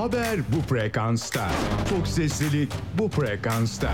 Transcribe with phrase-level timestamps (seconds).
[0.00, 1.48] Haber bu frekansta.
[1.90, 3.90] Çok seslilik bu frekansta.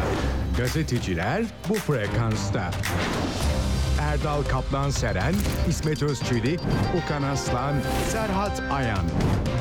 [0.59, 2.71] Gazeteciler bu frekansta.
[4.01, 5.35] Erdal Kaplan Seren,
[5.69, 6.61] İsmet Özçelik,
[7.05, 7.75] Okan Aslan,
[8.09, 9.05] Serhat Ayan.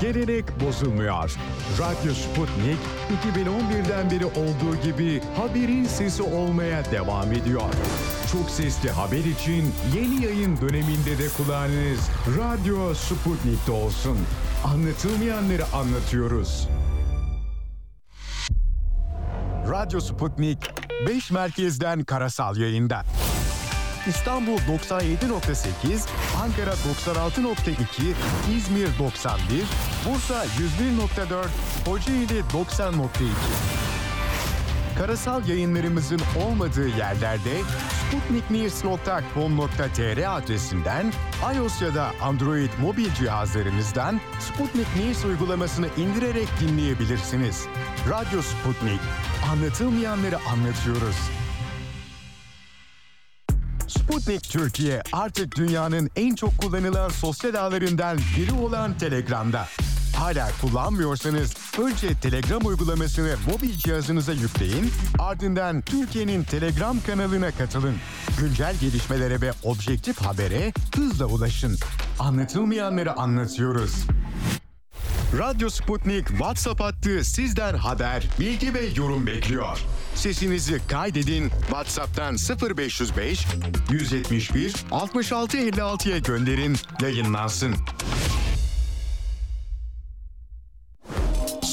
[0.01, 1.35] Gelenek bozulmuyor.
[1.79, 2.79] Radyo Sputnik
[3.35, 7.73] 2011'den beri olduğu gibi haberin sesi olmaya devam ediyor.
[8.31, 11.99] Çok sesli haber için yeni yayın döneminde de kulağınız
[12.37, 14.17] Radyo Sputnik'te olsun.
[14.63, 16.67] Anlatılmayanları anlatıyoruz.
[19.71, 20.57] Radyo Sputnik
[21.07, 23.03] 5 merkezden karasal yayında.
[24.07, 26.07] İstanbul 97.8,
[26.43, 27.75] Ankara 96.2,
[28.57, 29.63] İzmir 91,
[30.05, 31.45] Bursa 101.4,
[31.85, 33.07] Kocaeli 90.2.
[34.97, 37.57] Karasal yayınlarımızın olmadığı yerlerde
[38.09, 41.11] sputniknews.com.tr adresinden
[41.55, 47.65] iOS ya da Android mobil cihazlarınızdan Sputnik News uygulamasını indirerek dinleyebilirsiniz.
[48.09, 48.99] Radyo Sputnik.
[49.51, 51.15] Anlatılmayanları anlatıyoruz.
[53.87, 59.67] Sputnik Türkiye artık dünyanın en çok kullanılan sosyal ağlarından biri olan Telegram'da.
[60.15, 67.95] Hala kullanmıyorsanız önce Telegram uygulamasını mobil cihazınıza yükleyin, ardından Türkiye'nin Telegram kanalına katılın.
[68.39, 71.77] Güncel gelişmelere ve objektif habere hızla ulaşın.
[72.19, 74.05] Anlatılmayanları anlatıyoruz.
[75.37, 79.79] Radyo Sputnik WhatsApp hattı sizden haber, bilgi ve yorum bekliyor.
[80.15, 82.35] Sesinizi kaydedin WhatsApp'tan
[82.77, 83.47] 0505
[83.91, 87.75] 171 66 56'ya gönderin, yayınlansın.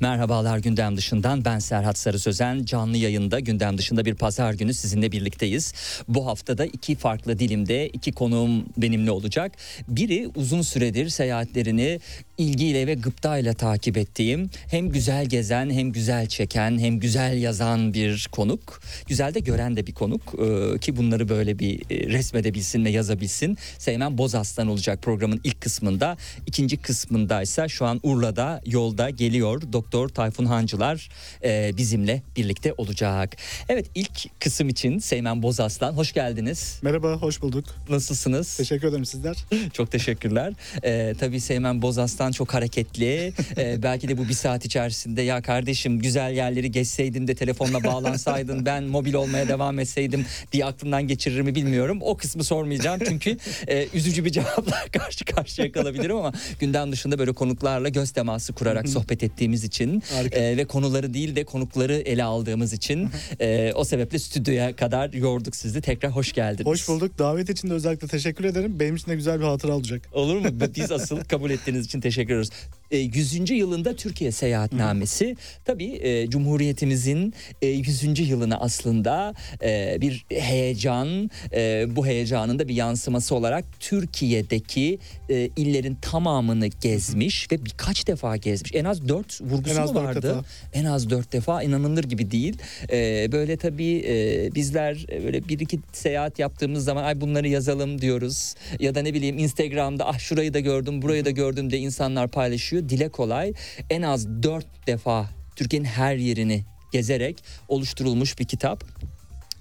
[0.00, 5.12] Merhabalar gündem dışından ben Serhat Sarı Sözen canlı yayında gündem dışında bir pazar günü sizinle
[5.12, 5.74] birlikteyiz.
[6.08, 9.52] Bu haftada iki farklı dilimde iki konuğum benimle olacak.
[9.88, 12.00] Biri uzun süredir seyahatlerini
[12.38, 18.28] ilgiyle ve gıptayla takip ettiğim hem güzel gezen hem güzel çeken hem güzel yazan bir
[18.32, 18.80] konuk.
[19.08, 21.80] Güzel de gören de bir konuk ee, ki bunları böyle bir
[22.12, 23.58] resmedebilsin ve yazabilsin.
[23.78, 26.16] Seymen Bozaslan olacak programın ilk kısmında.
[26.46, 29.62] İkinci kısmında ise şu an Urla'da yolda geliyor.
[29.72, 31.08] Doktor Tayfun Hancılar
[31.44, 33.36] e, bizimle birlikte olacak.
[33.68, 36.78] Evet ilk kısım için Seymen Bozaslan hoş geldiniz.
[36.82, 37.64] Merhaba, hoş bulduk.
[37.88, 38.56] Nasılsınız?
[38.56, 39.36] Teşekkür ederim sizler.
[39.72, 40.52] Çok teşekkürler.
[40.84, 43.32] Ee, tabii Seymen Bozaslan çok hareketli.
[43.58, 48.66] Ee, belki de bu bir saat içerisinde ya kardeşim güzel yerleri geçseydin de telefonla bağlansaydın
[48.66, 51.98] ben mobil olmaya devam etseydim diye aklımdan geçirir mi bilmiyorum.
[52.02, 53.36] O kısmı sormayacağım çünkü
[53.68, 58.88] e, üzücü bir cevapla karşı karşıya kalabilirim ama gündem dışında böyle konuklarla göz teması kurarak
[58.88, 60.40] sohbet ettiğimiz için Harika.
[60.40, 65.56] e, ve konuları değil de konukları ele aldığımız için e, o sebeple stüdyoya kadar yorduk
[65.56, 65.80] sizi.
[65.80, 66.66] Tekrar hoş geldiniz.
[66.66, 67.18] Hoş bulduk.
[67.18, 68.80] Davet için de özellikle teşekkür ederim.
[68.80, 70.02] Benim için de güzel bir hatıra olacak.
[70.12, 70.46] Olur mu?
[70.76, 72.50] Biz asıl kabul ettiğiniz için teşekkür ediyoruz.
[72.90, 73.50] E, 100.
[73.50, 78.28] yılında Türkiye Seyahatnamesi tabii e, Cumhuriyetimizin e, 100.
[78.28, 84.98] yılına aslında e, bir heyecan, e, bu heyecanın da bir yansıması olarak Türkiye'deki
[85.30, 88.74] e, illerin tamamını gezmiş ve birkaç defa gezmiş.
[88.74, 90.22] En az dört vurgusu En az vardı?
[90.22, 90.44] defa.
[90.72, 92.56] En az dört defa inanılır gibi değil.
[92.92, 98.00] E, böyle tabii e, bizler e, böyle bir iki seyahat yaptığımız zaman ay bunları yazalım
[98.00, 98.54] diyoruz.
[98.80, 102.73] Ya da ne bileyim Instagram'da ah şurayı da gördüm burayı da gördüm de insanlar paylaşıyor.
[102.88, 103.52] Dile kolay.
[103.90, 108.84] En az dört defa Türkiye'nin her yerini gezerek oluşturulmuş bir kitap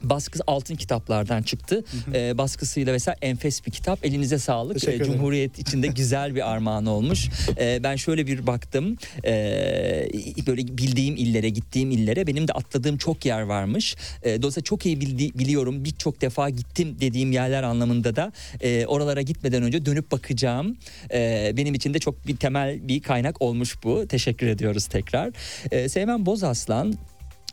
[0.03, 1.83] baskısı altın kitaplardan çıktı.
[2.13, 4.05] Ee, baskısıyla mesela enfes bir kitap.
[4.05, 4.83] Elinize sağlık.
[4.83, 5.05] Ederim.
[5.05, 7.29] Cumhuriyet içinde güzel bir armağan olmuş.
[7.59, 8.97] Ee, ben şöyle bir baktım.
[9.25, 10.07] Ee,
[10.47, 13.95] böyle bildiğim illere, gittiğim illere benim de atladığım çok yer varmış.
[14.23, 15.85] Ee, dolayısıyla çok iyi bildi- biliyorum.
[15.85, 20.77] Birçok defa gittim dediğim yerler anlamında da e, oralara gitmeden önce dönüp bakacağım.
[21.13, 24.07] Ee, benim için de çok bir temel bir kaynak olmuş bu.
[24.07, 25.31] Teşekkür ediyoruz tekrar.
[25.71, 26.93] Ee, Seymen Bozaslan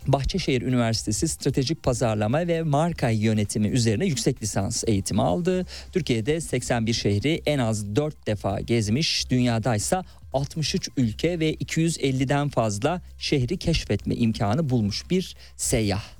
[0.06, 5.66] Bahçeşehir Üniversitesi Stratejik Pazarlama ve Marka Yönetimi üzerine yüksek lisans eğitimi aldı.
[5.92, 9.30] Türkiye'de 81 şehri en az 4 defa gezmiş.
[9.30, 16.19] Dünyadaysa 63 ülke ve 250'den fazla şehri keşfetme imkanı bulmuş bir seyyah.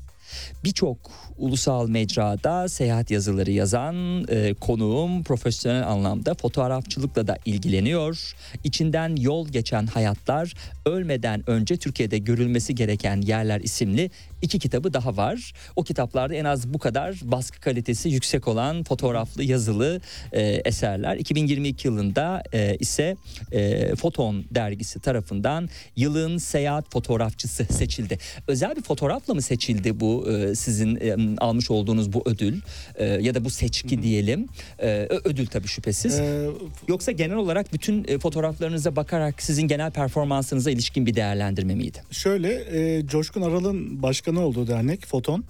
[0.65, 0.99] Birçok
[1.39, 8.33] ulusal mecrada seyahat yazıları yazan e, konuğum profesyonel anlamda fotoğrafçılıkla da ilgileniyor.
[8.65, 10.55] İçinden yol geçen hayatlar
[10.87, 14.11] ölmeden önce Türkiye'de görülmesi gereken yerler isimli
[14.43, 15.53] iki kitabı daha var.
[15.77, 20.01] O kitaplarda en az bu kadar baskı kalitesi yüksek olan fotoğraflı yazılı
[20.33, 21.17] e, eserler.
[21.17, 23.17] 2022 yılında e, ise
[23.53, 28.19] e, Foton dergisi tarafından yılın seyahat fotoğrafçısı seçildi.
[28.47, 32.61] Özel bir fotoğrafla mı seçildi bu e, sizin e, almış olduğunuz bu ödül
[32.95, 34.47] e, ya da bu seçki diyelim?
[34.79, 36.19] E, ödül tabii şüphesiz.
[36.19, 36.47] Ee,
[36.89, 42.03] Yoksa genel olarak bütün e, fotoğraflarınıza bakarak sizin genel performansınıza ilişkin bir değerlendirme miydi?
[42.11, 42.53] şöyle
[42.99, 45.45] e, Coşkun Aral'ın başkanı olduğu dernek Foton.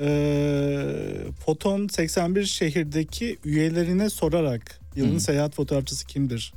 [0.00, 0.82] Ee,
[1.46, 5.20] Foton 81 şehirdeki üyelerine sorarak yılın Hı.
[5.20, 6.52] seyahat fotoğrafçısı kimdir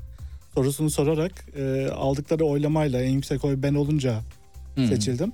[0.55, 4.21] sorusunu sorarak e, aldıkları oylamayla en yüksek oy ben olunca
[4.75, 4.87] Hmm.
[4.87, 5.31] seçildim.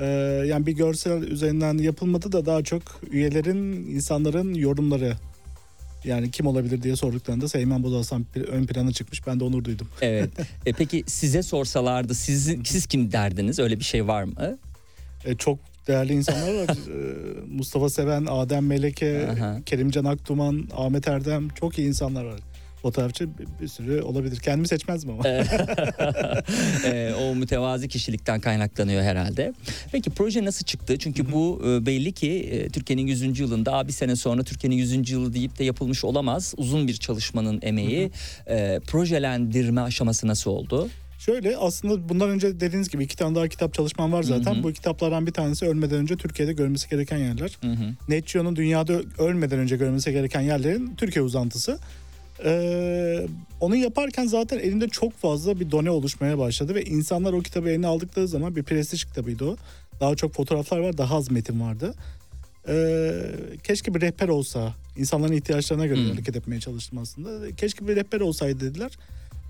[0.00, 0.06] Ee,
[0.46, 5.16] yani bir görsel üzerinden yapılmadı da daha çok üyelerin, insanların yorumları.
[6.04, 9.26] Yani kim olabilir diye sorduklarında Seymen Bozarslan ön plana çıkmış.
[9.26, 9.88] Ben de onur duydum.
[10.00, 10.30] Evet.
[10.66, 13.58] E, peki size sorsalardı siz, siz kim derdiniz?
[13.58, 14.58] Öyle bir şey var mı?
[15.24, 15.58] E, çok
[15.88, 16.68] değerli insanlar var.
[16.68, 19.60] Ee, Mustafa Seven, Adem Meleke, Aha.
[19.66, 22.40] Kerimcan Aktuman, Ahmet Erdem çok iyi insanlar var.
[22.82, 23.28] Fotoğrafçı
[23.60, 24.38] bir, sürü olabilir.
[24.38, 25.22] Kendimi seçmezdim ama.
[26.84, 29.52] E, o mütevazi kişilikten kaynaklanıyor herhalde.
[29.92, 30.98] Peki proje nasıl çıktı?
[30.98, 33.40] Çünkü bu e, belli ki e, Türkiye'nin 100.
[33.40, 35.10] yılında "Aa, bir sene sonra Türkiye'nin 100.
[35.10, 36.54] yılı deyip de yapılmış olamaz.
[36.56, 38.10] Uzun bir çalışmanın emeği.
[38.46, 40.88] E, projelendirme aşaması nasıl oldu?
[41.18, 44.54] Şöyle aslında bundan önce dediğiniz gibi iki tane daha kitap çalışmam var zaten.
[44.54, 44.62] Hı hı.
[44.62, 47.58] Bu kitaplardan bir tanesi ölmeden önce Türkiye'de görülmesi gereken yerler.
[47.60, 47.94] Hı hı.
[48.08, 51.78] Net Geo'nun dünyada ölmeden önce görülmesi gereken yerlerin Türkiye uzantısı.
[52.44, 53.26] Ee,
[53.60, 57.86] onu yaparken zaten elimde çok fazla bir done oluşmaya başladı ve insanlar o kitabı eline
[57.86, 59.56] aldıkları zaman bir prestij kitabıydı o.
[60.00, 61.94] Daha çok fotoğraflar var, daha az metin vardı.
[62.68, 63.12] Ee,
[63.62, 66.10] keşke bir rehber olsa, insanların ihtiyaçlarına göre Hmm.
[66.10, 67.56] hareket etmeye çalıştım aslında.
[67.56, 68.98] Keşke bir rehber olsaydı dediler.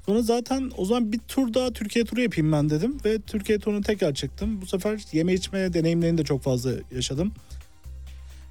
[0.06, 3.82] Sonra zaten o zaman bir tur daha Türkiye turu yapayım ben dedim ve Türkiye turunu
[3.82, 4.60] tekrar çıktım.
[4.60, 7.32] Bu sefer yeme içme deneyimlerini de çok fazla yaşadım.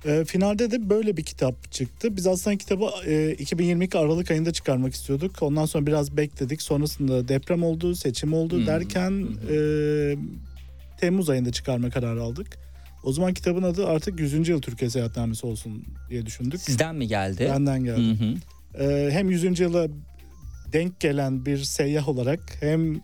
[0.08, 2.16] Ee, finalde de böyle bir kitap çıktı.
[2.18, 5.44] Biz aslında kitabı e, 2022 Aralık ayında çıkarmak istiyorduk.
[5.44, 6.62] Ondan sonra biraz bekledik.
[6.62, 8.68] Sonrasında deprem oldu, seçim oldu Hmm.
[8.68, 9.58] derken e,
[11.00, 12.48] Temmuz ayında çıkarma kararı aldık.
[13.04, 14.48] O zaman kitabın adı artık 100.
[14.50, 16.62] yıl Türkiye Seyahatnamesi olsun diye düşündük.
[16.62, 17.48] Sizden mi geldi?
[17.54, 18.02] Benden geldi.
[18.02, 18.34] Hı hı.
[18.84, 19.60] Ee, hem 100.
[19.60, 19.88] yıla
[20.74, 23.02] denk gelen bir seyyah olarak hem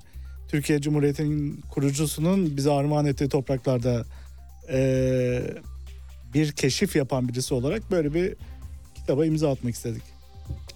[0.49, 4.05] Türkiye Cumhuriyeti'nin kurucusunun bize armağan ettiği topraklarda
[4.71, 5.41] ee,
[6.33, 8.35] bir keşif yapan birisi olarak böyle bir
[8.95, 10.12] kitaba imza atmak istedik.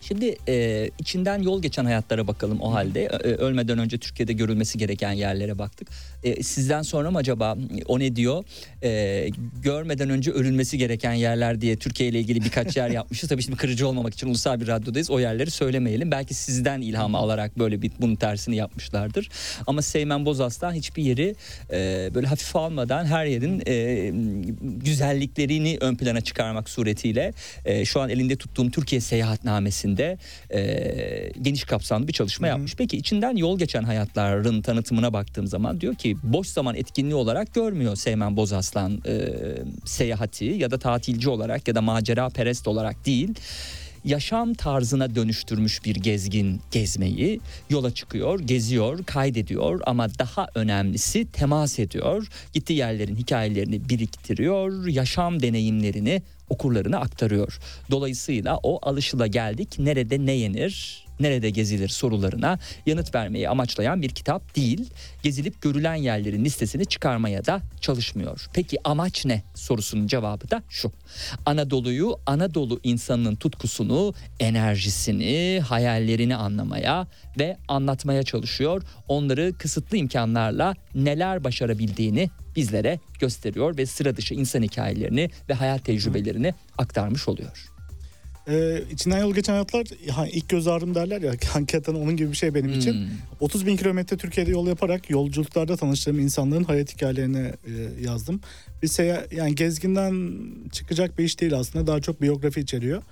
[0.02, 3.04] Şimdi e, içinden yol geçen hayatlara bakalım o halde.
[3.04, 5.88] E, ölmeden önce Türkiye'de görülmesi gereken yerlere baktık.
[6.24, 7.58] E, sizden sonra mı acaba
[7.88, 8.44] o ne diyor?
[8.84, 9.30] E,
[9.64, 13.30] görmeden önce ölünmesi gereken yerler diye Türkiye ile ilgili birkaç yer yapmışız.
[13.30, 15.12] Tabii şimdi kırıcı olmamak için ulusal bir radyodayız.
[15.12, 16.12] O yerleri söylemeyelim.
[16.12, 19.30] Belki sizden ilham alarak böyle bir bunun tersini yapmışlardır.
[19.68, 21.36] Ama Seymen Bozas'tan hiçbir yeri
[21.72, 24.12] e, böyle hafif almadan her yerin e,
[24.62, 27.34] güzelliklerini ön plana çıkarmak suretiyle
[27.66, 29.97] e, şu an elinde tuttuğum Türkiye seyahatnamesinde
[30.54, 32.54] e, geniş kapsamlı bir çalışma Hı hı.
[32.54, 32.76] yapmış.
[32.76, 37.96] Peki içinden yol geçen hayatların tanıtımına baktığım zaman diyor ki boş zaman etkinliği olarak görmüyor
[37.96, 39.30] Seymen Bozaslan e,
[39.86, 43.34] seyahati ya da tatilci olarak ya da macera perest olarak değil
[44.08, 52.28] yaşam tarzına dönüştürmüş bir gezgin gezmeyi yola çıkıyor, geziyor, kaydediyor ama daha önemlisi temas ediyor.
[52.54, 57.60] Gittiği yerlerin hikayelerini biriktiriyor, yaşam deneyimlerini okurlarına aktarıyor.
[57.92, 64.56] Dolayısıyla o alışıla geldik nerede ne yenir, nerede gezilir sorularına yanıt vermeyi amaçlayan bir kitap
[64.56, 64.90] değil.
[65.24, 68.48] Gezilip görülen yerlerin listesini çıkarmaya da çalışmıyor.
[68.54, 70.92] Peki amaç ne sorusunun cevabı da şu.
[71.46, 77.08] Anadolu'yu, Anadolu insanının tutkusunu, enerjisini, hayallerini anlamaya
[77.40, 78.84] ve anlatmaya çalışıyor.
[79.08, 86.54] Onları kısıtlı imkanlarla neler başarabildiğini bizlere gösteriyor ve sıra dışı insan hikayelerini ve hayat tecrübelerini
[86.78, 87.77] aktarmış oluyor.
[88.50, 92.38] Ee, içinden yol geçen hayatlar ha, ilk göz ağrım derler ya hakikaten onun gibi bir
[92.38, 92.94] şey benim için.
[92.94, 93.08] Hmm.
[93.40, 98.42] 30 bin kilometre Türkiye'de yol yaparak yolculuklarda tanıştığım insanların hayat hikayelerini e, yazdım.
[98.84, 100.40] Bir seya yani gezginden
[100.72, 103.04] çıkacak bir iş değil aslında daha çok biyografi içeriyor.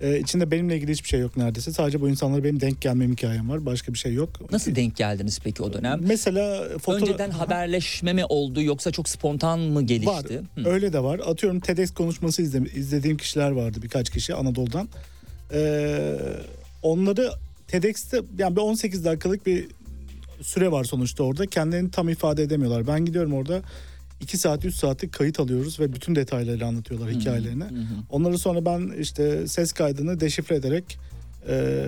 [0.00, 1.72] Ee, içinde benimle ilgili hiçbir şey yok neredeyse.
[1.72, 3.66] Sadece bu insanlara benim denk gelmem hikayem var.
[3.66, 4.52] Başka bir şey yok.
[4.52, 6.00] Nasıl denk geldiniz peki o dönem?
[6.02, 7.02] Mesela fotoğraf...
[7.08, 10.10] Önceden haberleşme mi oldu yoksa çok spontan mı gelişti?
[10.10, 10.24] Var.
[10.54, 10.68] Hı.
[10.68, 11.18] Öyle de var.
[11.18, 14.88] Atıyorum TEDx konuşması izle, izlediğim kişiler vardı birkaç kişi Anadolu'dan.
[15.52, 16.16] Ee,
[16.82, 17.32] onları
[17.68, 19.66] TEDx'te yani bir 18 dakikalık bir
[20.42, 21.46] süre var sonuçta orada.
[21.46, 22.86] Kendilerini tam ifade edemiyorlar.
[22.86, 23.62] Ben gidiyorum orada
[24.20, 27.64] 2 saat 3 saatlik kayıt alıyoruz ve bütün detaylarıyla anlatıyorlar hikayelerini.
[28.10, 30.98] Onları sonra ben işte ses kaydını deşifre ederek
[31.48, 31.84] e,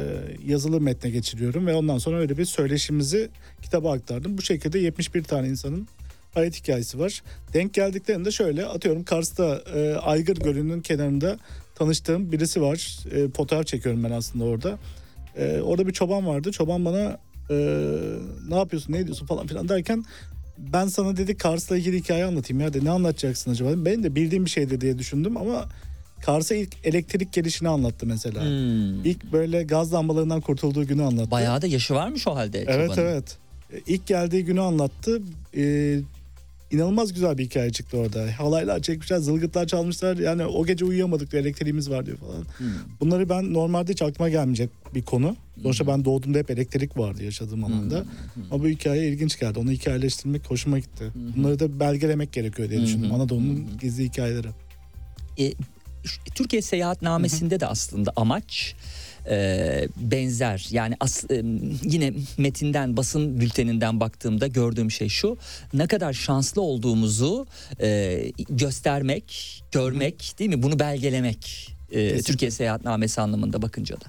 [0.47, 3.29] yazılı metne geçiriyorum ve ondan sonra öyle bir söyleşimizi
[3.63, 4.39] kitaba aktardım.
[4.39, 5.89] Bu şekilde 71 tane insanın
[6.35, 7.23] hayat hikayesi var.
[7.55, 11.39] Denk geldiklerinde şöyle atıyorum Kars'ta e, Aygır Gölü'nün kenarında
[11.75, 12.99] tanıştığım birisi var.
[13.15, 14.79] E, fotoğraf çekiyorum ben aslında orada.
[15.37, 16.53] E, orada bir çoban vardı.
[16.53, 17.19] Çoban bana
[17.51, 17.55] e,
[18.49, 20.05] ne yapıyorsun ne ediyorsun falan filan derken
[20.59, 22.85] ben sana dedi Kars'la ilgili hikaye anlatayım ya dedi.
[22.85, 23.71] Ne anlatacaksın acaba?
[23.77, 25.65] Ben de bildiğim bir şeydi diye düşündüm ama
[26.23, 28.43] Kars'a ilk elektrik gelişini anlattı mesela.
[28.45, 29.05] Hmm.
[29.05, 31.31] İlk böyle gaz lambalarından kurtulduğu günü anlattı.
[31.31, 32.65] Bayağı da yaşı varmış o halde.
[32.69, 33.09] Evet çobanın.
[33.09, 33.39] evet.
[33.73, 35.23] E, İlk geldiği günü anlattı.
[35.57, 36.01] Ee,
[36.73, 38.39] inanılmaz güzel bir hikaye çıktı orada.
[38.39, 40.17] Halaylar çekmişler, zılgıtlar çalmışlar.
[40.17, 42.45] Yani o gece uyuyamadık elektriğimiz var diyor falan.
[42.59, 42.67] Hmm.
[43.01, 45.37] Bunları ben normalde hiç aklıma gelmeyecek bir konu.
[45.63, 48.05] Sonuçta ben doğduğumda hep elektrik vardı yaşadığım alanda.
[48.51, 49.59] Ama bu hikaye ilginç geldi.
[49.59, 51.05] Onu hikayeleştirmek hoşuma gitti.
[51.37, 53.13] Bunları da belgelemek gerekiyor diye düşündüm.
[53.13, 54.49] Anadolu'nun gizli hikayeleri.
[55.39, 55.53] E,
[56.35, 58.75] Türkiye seyahatnamesinde de aslında amaç
[59.31, 60.69] e, benzer.
[60.71, 61.43] Yani as, e,
[61.83, 65.37] yine metinden basın bülteninden baktığımda gördüğüm şey şu.
[65.75, 67.47] Ne kadar şanslı olduğumuzu
[67.81, 68.19] e,
[68.51, 70.63] göstermek, görmek değil mi?
[70.63, 71.69] Bunu belgelemek.
[71.91, 72.23] e.
[72.23, 74.05] Türkiye seyahatnamesi anlamında bakınca da.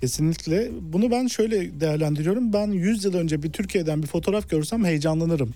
[0.00, 0.70] Kesinlikle.
[0.80, 2.52] Bunu ben şöyle değerlendiriyorum.
[2.52, 5.54] Ben 100 yıl önce bir Türkiye'den bir fotoğraf görsem heyecanlanırım.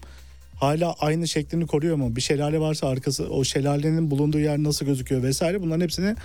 [0.57, 2.17] Hala aynı şeklini koruyor mu?
[2.17, 5.63] Bir şelale varsa arkası o şelalenin bulunduğu yer nasıl gözüküyor vesaire.
[5.63, 6.17] Bunların hepsini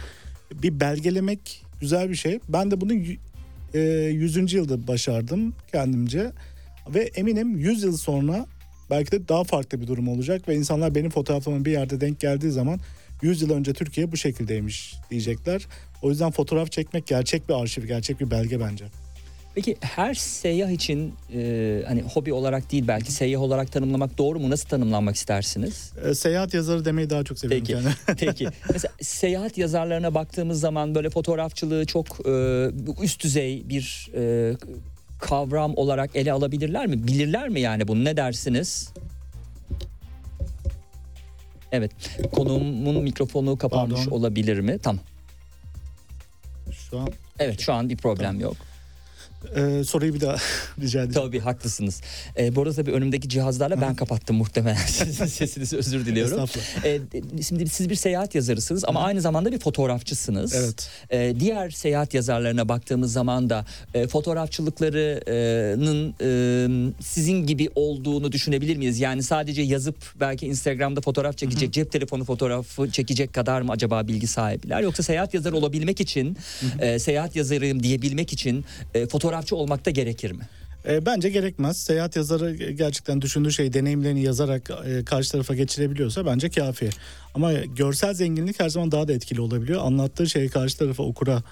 [0.53, 2.39] bir belgelemek güzel bir şey.
[2.49, 2.93] Ben de bunu
[3.73, 4.53] e, 100.
[4.53, 6.31] yılda başardım kendimce.
[6.93, 8.45] Ve eminim 100 yıl sonra
[8.89, 12.51] belki de daha farklı bir durum olacak ve insanlar benim fotoğrafımın bir yerde denk geldiği
[12.51, 12.79] zaman
[13.21, 15.67] 100 yıl önce Türkiye bu şekildeymiş diyecekler.
[16.01, 18.85] O yüzden fotoğraf çekmek gerçek bir arşiv, gerçek bir belge bence.
[19.57, 24.49] Peki her seyyah için e, hani hobi olarak değil belki seyyah olarak tanımlamak doğru mu?
[24.49, 25.93] Nasıl tanımlanmak istersiniz?
[26.05, 27.83] E, seyahat yazarı demeyi daha çok seviyorum Peki.
[27.83, 27.95] kendime.
[28.19, 28.47] Peki.
[28.73, 32.67] Mesela seyahat yazarlarına baktığımız zaman böyle fotoğrafçılığı çok e,
[33.01, 34.53] üst düzey bir e,
[35.19, 37.07] kavram olarak ele alabilirler mi?
[37.07, 38.05] Bilirler mi yani bunu?
[38.05, 38.93] Ne dersiniz?
[41.71, 41.91] Evet.
[42.31, 44.11] Konuğumun mikrofonu kapanmış Pardon.
[44.11, 44.79] olabilir mi?
[44.83, 45.03] Tamam.
[46.71, 47.09] Şu an
[47.39, 48.66] Evet şu an bir problem yok.
[49.55, 50.35] E, soruyu bir daha
[50.81, 51.27] rica edeceğim.
[51.27, 52.01] Tabii haklısınız.
[52.37, 54.75] Ee, bu arada tabii önümdeki cihazlarla ben kapattım muhtemelen.
[54.87, 56.49] Sizin sesinizi özür diliyorum.
[56.83, 56.99] Ee,
[57.47, 60.55] şimdi siz bir seyahat yazarısınız ama aynı zamanda bir fotoğrafçısınız.
[60.55, 60.89] Evet.
[61.11, 66.27] Ee, diğer seyahat yazarlarına baktığımız zaman da e, fotoğrafçılıklarının e,
[67.01, 68.99] sizin gibi olduğunu düşünebilir miyiz?
[68.99, 74.27] Yani sadece yazıp belki Instagram'da fotoğraf çekecek, cep telefonu fotoğrafı çekecek kadar mı acaba bilgi
[74.27, 74.81] sahibiler?
[74.81, 76.37] Yoksa seyahat yazarı olabilmek için,
[76.79, 80.43] e, seyahat yazarıyım diyebilmek için e, fotoğrafçı olmak da gerekir mi?
[80.87, 81.77] E, bence gerekmez.
[81.77, 86.89] Seyahat yazarı gerçekten düşündüğü şey deneyimlerini yazarak e, karşı tarafa geçirebiliyorsa bence kafi.
[87.33, 89.85] Ama görsel zenginlik her zaman daha da etkili olabiliyor.
[89.85, 91.43] Anlattığı şeyi karşı tarafa okura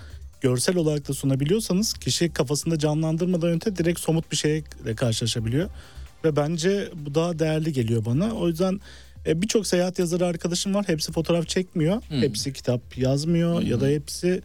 [0.41, 5.69] görsel olarak da sunabiliyorsanız kişi kafasında canlandırmadan önce direkt somut bir şeyle karşılaşabiliyor.
[6.23, 8.33] Ve bence bu daha değerli geliyor bana.
[8.35, 8.79] O yüzden
[9.27, 10.85] e, birçok seyahat yazarı arkadaşım var.
[10.87, 12.01] Hepsi fotoğraf çekmiyor.
[12.09, 14.41] Hepsi kitap yazmıyor ya da hepsi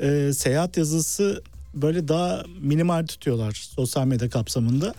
[0.00, 1.42] e, seyahat yazısı
[1.76, 4.94] böyle daha minimal tutuyorlar sosyal medya kapsamında.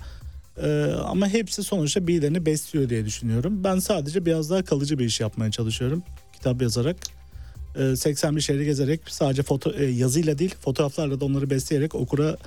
[0.64, 3.64] E, ama hepsi sonuçta birilerini besliyor diye düşünüyorum.
[3.64, 6.04] Ben sadece biraz daha kalıcı bir iş yapmaya çalışıyorum
[6.34, 6.98] kitap yazarak.
[7.76, 12.38] E, 81 şehri gezerek sadece foto e, yazıyla değil fotoğraflarla da onları besleyerek okura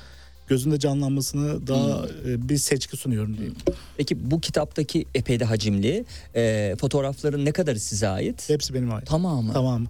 [0.49, 3.57] gözünde canlanmasını daha e, bir seçki sunuyorum diyeyim.
[3.97, 8.49] Peki bu kitaptaki epey de hacimli e, fotoğrafların ne kadarı size ait?
[8.49, 9.07] Hepsi benim ait.
[9.07, 9.53] Tamamı.
[9.53, 9.87] Tamam.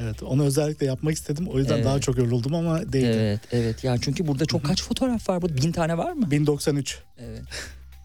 [0.00, 1.48] Evet onu özellikle yapmak istedim.
[1.48, 1.84] O yüzden Evet.
[1.84, 3.16] daha çok yoruldum ama değildi.
[3.16, 3.84] Evet, evet.
[3.84, 5.42] Ya çünkü burada çok kaç fotoğraf var?
[5.42, 6.30] Bu bin tane var mı?
[6.30, 6.98] 1093.
[7.18, 7.42] Evet.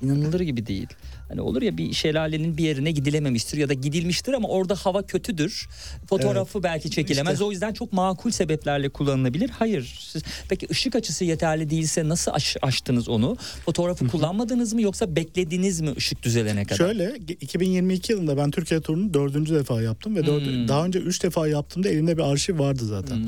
[0.03, 0.87] İnanılır gibi değil.
[1.29, 5.67] Hani olur ya bir şelalenin bir yerine gidilememiştir ya da gidilmiştir ama orada hava kötüdür.
[6.09, 7.33] Fotoğrafı belki çekilemez.
[7.33, 7.43] İşte.
[7.45, 9.49] O yüzden çok makul sebeplerle kullanılabilir.
[9.49, 9.97] Hayır.
[9.99, 13.37] Siz, peki ışık açısı yeterli değilse nasıl aş, aştınız onu?
[13.65, 16.77] Fotoğrafı kullanmadınız mı yoksa beklediniz mi ışık düzelene kadar?
[16.77, 20.67] Şöyle ge- 2022 yılında ben Türkiye turunu dördüncü defa yaptım ve dört- Hmm.
[20.67, 23.15] daha önce üç defa yaptığımda elimde bir arşiv vardı zaten.
[23.15, 23.25] Hmm.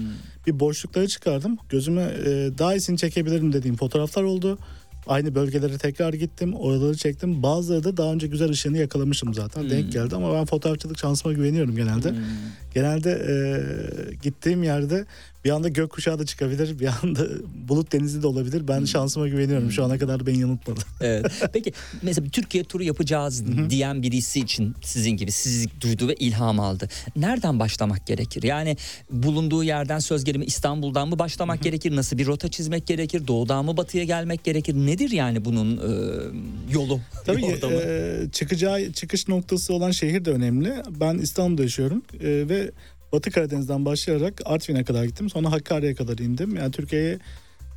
[0.47, 1.57] Bir boşlukları çıkardım.
[1.69, 2.27] Gözüme e,
[2.57, 4.57] daha iyisini çekebilirim dediğim fotoğraflar oldu.
[5.07, 6.53] Aynı bölgelere tekrar gittim.
[6.53, 7.43] Oraları çektim.
[7.43, 9.61] Bazıları da daha önce güzel ışığını yakalamışım zaten.
[9.61, 9.69] Hmm.
[9.69, 12.13] Denk geldi ama ben fotoğrafçılık şansıma güveniyorum genelde.
[12.73, 13.35] Genelde e,
[14.23, 15.05] gittiğim yerde
[15.45, 16.79] Bir anda gökkuşağı da çıkabilir.
[16.79, 17.27] Bir anda
[17.67, 18.59] bulut denizi de olabilir.
[18.59, 18.67] Hmm.
[18.67, 19.71] Ben şansıma güveniyorum.
[19.71, 20.79] Şu ana kadar beni yanıltmadı.
[21.01, 21.25] Evet.
[21.53, 26.59] Peki mesela bir Türkiye turu yapacağız diyen birisi için sizin gibi sizi duydu ve ilham
[26.59, 26.89] aldı.
[27.15, 28.43] Nereden başlamak gerekir?
[28.43, 28.77] Yani
[29.11, 31.95] bulunduğu yerden söz gelimi İstanbul'dan mı başlamak gerekir?
[31.95, 33.27] Nasıl bir rota çizmek gerekir?
[33.27, 34.73] Doğudan mı batıya gelmek gerekir?
[34.73, 35.91] Nedir yani bunun e,
[36.73, 36.99] yolu?
[37.25, 40.73] Tabii e, çıkacağı çıkış noktası olan şehir de önemli.
[40.99, 42.71] Ben İstanbul'da yaşıyorum e, ve
[43.13, 45.29] Batı Karadeniz'den başlayarak Artvin'e kadar gittim.
[45.29, 46.55] Sonra Hakkari'ye kadar indim.
[46.55, 47.19] Yani Türkiye'yi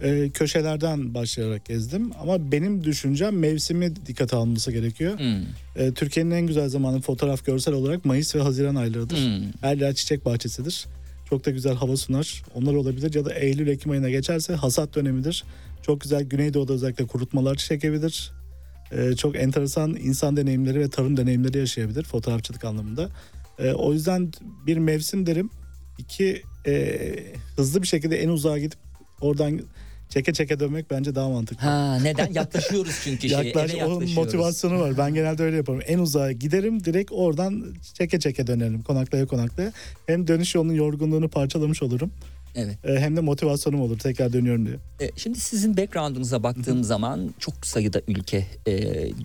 [0.02, 2.10] e, köşelerden başlayarak gezdim.
[2.22, 5.18] Ama benim düşüncem mevsimi dikkate alınması gerekiyor.
[5.18, 5.42] Hmm,
[5.76, 9.16] E, Türkiye'nin en güzel zamanı fotoğraf görsel olarak Mayıs ve Haziran aylarıdır.
[9.16, 9.44] hmm.
[9.60, 10.86] Her yer çiçek bahçesidir.
[11.30, 12.42] Çok da güzel hava sunar.
[12.54, 15.44] Onlar olabilir ya da Eylül Ekim ayına geçerse hasat dönemidir.
[15.82, 18.32] Çok güzel Güneydoğu'da özellikle kurutmalar çekebilir.
[18.92, 23.08] Ee, çok enteresan insan deneyimleri ve tarım deneyimleri yaşayabilir fotoğrafçılık anlamında.
[23.58, 24.32] Ee, o yüzden
[24.66, 25.50] bir mevsim derim.
[25.98, 27.00] İki e,
[27.56, 28.78] hızlı bir şekilde en uzağa gidip
[29.20, 29.60] oradan
[30.08, 31.66] çeke çeke dönmek bence daha mantıklı.
[31.66, 32.32] Ha neden?
[32.32, 33.44] Yaklaşıyoruz çünkü şeye.
[33.44, 34.98] Yaklaş, eve onun motivasyonu var.
[34.98, 35.80] Ben genelde öyle yaparım.
[35.86, 39.72] En uzağa giderim direkt oradan çeke çeke dönerim konaklaya konaklaya.
[40.06, 42.10] Hem dönüş yolunun yorgunluğunu parçalamış olurum.
[42.56, 42.78] Evet.
[42.84, 44.76] e, Hem de motivasyonum olur tekrar dönüyorum diye.
[45.00, 48.74] E, Şimdi sizin background'unuza baktığım zaman çok sayıda ülke e,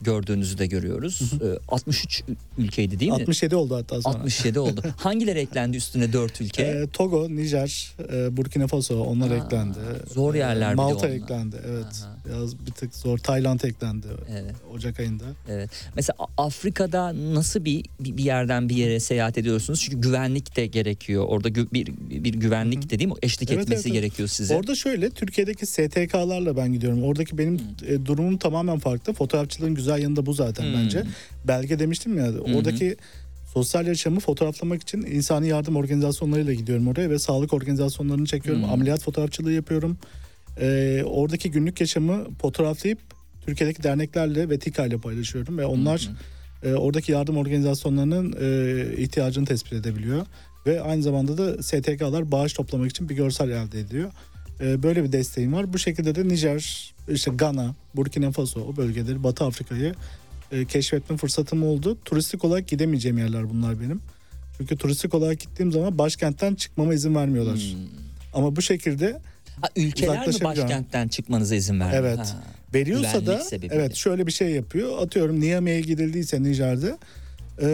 [0.02, 1.32] gördüğünüzü de görüyoruz.
[1.34, 3.16] E, 63 ül- ülkeydi değil mi?
[3.18, 4.16] 67 oldu hatta sonra.
[4.18, 4.82] 67 oldu.
[4.98, 6.64] Hangileri eklendi üstüne 4 ülke?
[6.64, 9.80] E, Togo, Nijer, e, Burkina Faso onlar Aa, eklendi.
[10.14, 11.10] zor yerler bir Malta onlar.
[11.16, 11.86] eklendi evet.
[12.06, 12.16] Aha.
[12.26, 13.18] Biraz bir tık zor.
[13.18, 14.56] Tayland eklendi Evet.
[14.74, 15.24] Ocak ayında.
[15.50, 15.70] Evet.
[15.96, 19.82] Mesela Afrika'da nasıl bir bir bir yerden bir yere seyahat ediyorsunuz?
[19.82, 21.26] Çünkü güvenlik de gerekiyor.
[21.28, 21.88] Orada gü- bir
[22.24, 23.16] bir güvenlik de değil mi?
[23.24, 23.94] Eşlik Evet, etmesi evet, evet.
[24.02, 24.56] gerekiyor size.
[24.56, 27.04] Orada şöyle Türkiye'deki STK'larla ben gidiyorum.
[27.04, 29.14] Oradaki benim e, durumum tamamen farklı.
[29.14, 30.74] Fotoğrafçılığın güzel yanı da bu zaten Hmm.
[30.74, 31.04] bence.
[31.48, 32.32] Belge demiştim ya.
[32.56, 32.96] Oradaki
[33.54, 38.64] sosyal yaşamı fotoğraflamak için insani yardım organizasyonlarıyla gidiyorum oraya ve sağlık organizasyonlarını çekiyorum.
[38.64, 38.70] Hmm.
[38.70, 39.98] Ameliyat fotoğrafçılığı yapıyorum.
[40.62, 43.00] Ee, oradaki günlük yaşamı fotoğraflayıp
[43.46, 46.10] Türkiye'deki derneklerle ve TİKA ile paylaşıyorum ve onlar
[46.64, 50.26] e, oradaki yardım organizasyonlarının e, ihtiyacını tespit edebiliyor
[50.66, 54.12] ve aynı zamanda da STK'lar bağış toplamak için bir görsel elde ediyor.
[54.62, 55.74] E, böyle bir desteğim var.
[55.74, 59.94] Bu şekilde de Nijer, işte Gana, Burkina Faso o bölgeleri, Batı Afrika'yı
[60.52, 61.98] e, keşfetme fırsatım oldu.
[62.06, 64.02] Turistik olarak gidemeyeceğim yerler bunlar benim.
[64.58, 67.56] Çünkü turistik olarak gittiğim zaman başkentten çıkmama izin vermiyorlar.
[67.58, 67.80] Hmm.
[68.34, 69.20] Ama bu şekilde
[69.62, 72.04] Ha, ülkeler mi başkentten çıkmanıza izin vermiyor?
[72.04, 72.20] Evet.
[72.20, 72.44] Ha.
[72.74, 73.76] veriyorsa Güvenlik da sebebiyle.
[73.76, 75.02] evet şöyle bir şey yapıyor.
[75.02, 76.98] Atıyorum Niamey'e gidildiyse Nijer'de
[77.62, 77.68] e,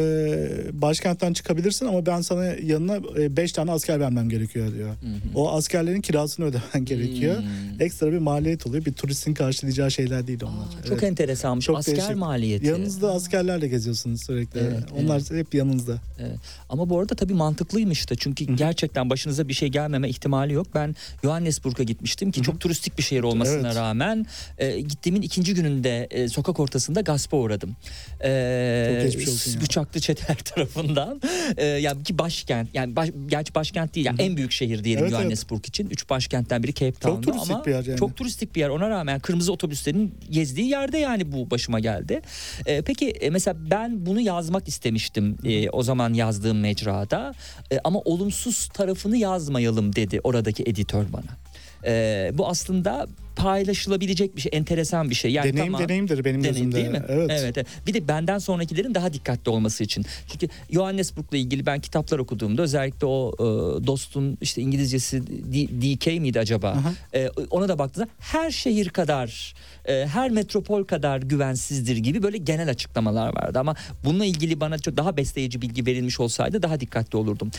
[0.74, 3.04] başkentten çıkabilirsin ama ben sana yanına
[3.38, 4.90] 5 tane asker vermem gerekiyor diyor.
[5.36, 7.38] O askerlerin kirasını ödemen gerekiyor.
[7.38, 7.82] Hmm.
[7.82, 8.86] Ekstra bir maliyet oluyor.
[8.86, 10.68] Bir turistin karşılayacağı şeyler değil onlar.
[10.84, 11.04] Çok Evet.
[11.04, 11.66] enteresanmış.
[11.66, 12.16] Çok Asker değişik.
[12.16, 12.66] maliyeti.
[12.68, 14.60] Yanınızda askerlerle geziyorsunuz sürekli.
[14.60, 15.98] Evet, Onlar hep yanınızda.
[16.20, 16.38] Evet.
[16.70, 20.68] Ama bu arada tabii mantıklıymış da çünkü gerçekten başınıza bir şey gelmeme ihtimali yok.
[20.76, 23.76] Ben Johannesburg'a gitmiştim ki çok turistik bir şehir olmasına Evet.
[23.76, 24.26] rağmen
[24.58, 27.76] e, gittiğimin ikinci gününde e, sokak ortasında gaspa uğradım.
[28.24, 29.60] E, Çok geçmiş olsun ya.
[29.78, 31.22] Bıçaklı çeteler tarafından.
[31.58, 35.14] E, yani ki başkent yani baş, gerçi başkent değil yani en büyük şehir diyelim Evet,
[35.14, 35.22] evet.
[35.22, 35.90] Johannesburg için.
[35.90, 38.00] Üç başkentten biri Cape Town'da turistik ama bir yer yani.
[38.00, 38.70] çok turistik bir yer.
[38.70, 42.22] Ona rağmen kırmızı otobüslerin gezdiği yerde yani bu başıma geldi.
[42.66, 47.34] E, peki e, mesela ben bunu yazmak istemiştim e, o zaman yazdığım mecrada
[47.72, 51.38] E, ama olumsuz tarafını yazmayalım dedi oradaki editör bana.
[51.86, 53.08] E, bu aslında
[53.38, 55.32] paylaşılabilecek bir şey, enteresan bir şey.
[55.32, 56.76] Yani Deneyim tamam, deneyimdir benim deneyim gözümde.
[56.76, 57.04] değil mi?
[57.08, 57.32] Evet.
[57.32, 57.58] evet.
[57.58, 57.68] evet.
[57.88, 60.06] Bir de benden sonrakilerin daha dikkatli olması için.
[60.32, 63.44] Çünkü Johannesburg'la ilgili ben kitaplar okuduğumda özellikle o e,
[63.88, 66.70] dostun işte İngilizcesi D- DK miydi acaba?
[66.70, 66.94] Aha.
[67.14, 69.54] E, ona da baktığında her şehir kadar,
[69.86, 73.60] e, her metropol kadar güvensizdir gibi böyle genel açıklamalar vardı.
[73.60, 77.52] Ama bununla ilgili bana çok daha besleyici bilgi verilmiş olsaydı daha dikkatli olurdum.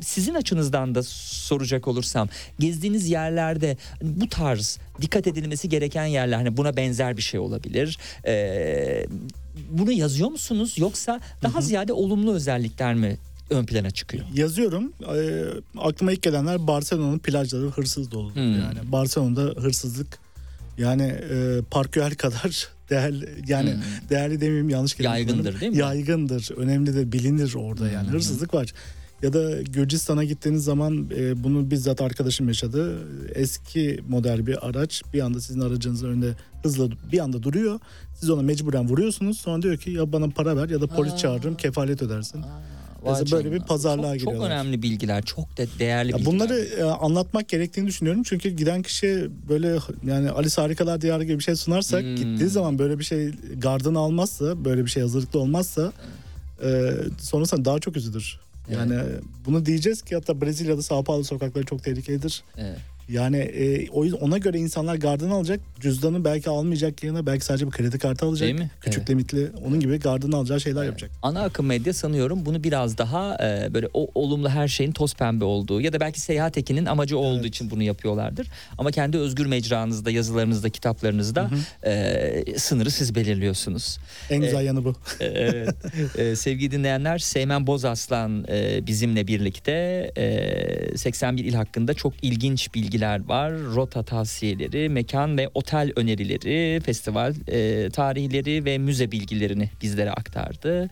[0.00, 6.76] Sizin açınızdan da soracak olursam gezdiğiniz yerlerde bu tarz dikkat edilmesi gereken yerler hani buna
[6.76, 7.98] benzer bir şey olabilir.
[8.26, 9.06] E,
[9.70, 13.16] bunu yazıyor musunuz yoksa daha ziyade olumlu özellikler mi
[13.50, 14.24] ön plana çıkıyor?
[14.34, 14.92] Yazıyorum.
[15.16, 15.44] Ee,
[15.78, 18.34] aklıma ilk gelenler Barcelona'nın plajları hırsız dolu.
[18.34, 18.52] Hmm.
[18.52, 20.18] Yani Barcelona'da hırsızlık
[20.78, 23.80] yani e, parküel kadar değerli yani Hmm.
[24.10, 25.78] değerli demeyeyim yanlış kelime Yaygındır değil mi?
[25.78, 26.50] Yaygındır.
[26.56, 28.06] Önemlidir, bilinir orada yani.
[28.06, 28.14] Hmm.
[28.14, 28.72] Hırsızlık var.
[29.22, 32.98] Ya da Gürcistan'a gittiğiniz zaman e, bunu bizzat arkadaşım yaşadı.
[33.34, 37.80] Eski model bir araç bir anda sizin aracınızın önünde hızla bir anda duruyor.
[38.20, 39.38] Siz ona mecburen vuruyorsunuz.
[39.40, 41.16] Sonra diyor ki ya bana para ver ya da polis Aa.
[41.16, 42.40] çağırırım kefalet ödersin.
[43.06, 44.50] Mesela böyle bir pazarlığa çok, çok giriyorlar.
[44.50, 46.34] önemli bilgiler, çok de değerli Ya bilgiler.
[46.34, 48.22] bunları e, anlatmak gerektiğini düşünüyorum.
[48.22, 52.16] Çünkü giden kişi böyle yani Alice Harikalar Diyarı gibi bir şey sunarsak Hmm.
[52.16, 55.92] gittiği zaman böyle bir şey gardını almazsa böyle bir şey hazırlıklı olmazsa
[56.64, 58.40] e, sonrasında daha çok üzülür.
[58.68, 59.00] Yani
[59.46, 62.44] bunu diyeceğiz ki hatta Brezilya'da Sao Paulo sokakları çok tehlikelidir.
[62.56, 62.78] Evet.
[63.08, 65.60] Yani e, o yüzden ona göre insanlar gardını alacak.
[65.80, 68.46] Cüzdanı belki almayacak yerine belki sadece bir kredi kartı alacak.
[68.48, 68.70] Değil mi?
[68.80, 69.10] Küçük Evet.
[69.10, 69.50] limitli.
[69.66, 71.10] Onun gibi gardını alacağı şeyler yapacak.
[71.22, 75.44] Ana akım medya sanıyorum bunu biraz daha e, böyle o olumlu her şeyin toz pembe
[75.44, 77.46] olduğu ya da belki seyahat ekinin amacı olduğu Evet.
[77.46, 78.48] için bunu yapıyorlardır.
[78.78, 81.50] Ama kendi özgür mecranızda, yazılarınızda, kitaplarınızda
[81.86, 83.98] e, sınırı siz belirliyorsunuz.
[84.30, 84.94] En güzel yanı bu.
[85.20, 85.74] Evet.
[86.18, 89.72] Ee, sevgili dinleyenler Seymen Bozaslan e, bizimle birlikte
[90.16, 93.52] e, 81 il hakkında çok ilginç bilgiler var.
[93.52, 100.90] Rota tavsiyeleri, mekan ve otel önerileri, festival e, tarihleri ve müze bilgilerini bizlere aktardı.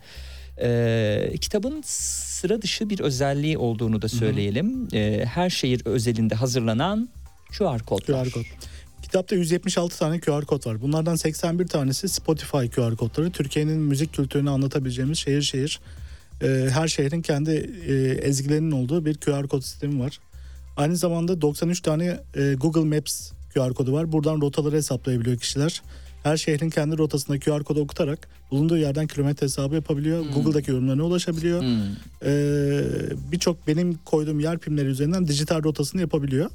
[0.61, 4.87] E, kitabın sıra dışı bir özelliği olduğunu da söyleyelim.
[4.93, 7.09] E, her şehir özelinde hazırlanan
[7.57, 8.25] QR kod var.
[8.25, 8.45] QR kod.
[9.01, 10.81] Kitapta 176 tane QR kod var.
[10.81, 13.31] Bunlardan 81 tanesi Spotify QR kodları.
[13.31, 15.79] Türkiye'nin müzik kültürünü anlatabileceğimiz şehir şehir
[16.41, 17.51] e, her şehrin kendi
[17.87, 17.93] e,
[18.27, 20.19] ezgilerinin olduğu bir QR kod sistemi var.
[20.77, 24.11] Aynı zamanda 93 tane e, Google Maps QR kodu var.
[24.11, 25.81] Buradan rotaları hesaplayabiliyor kişiler.
[26.23, 30.25] Her şehrin kendi rotasında QR kodu okutarak bulunduğu yerden kilometre hesabı yapabiliyor.
[30.33, 31.61] Google'daki yorumlarına ulaşabiliyor.
[31.61, 31.69] Hmm.
[32.25, 32.83] Ee,
[33.31, 36.49] birçok benim koyduğum yer pimleri üzerinden dijital rotasını yapabiliyor.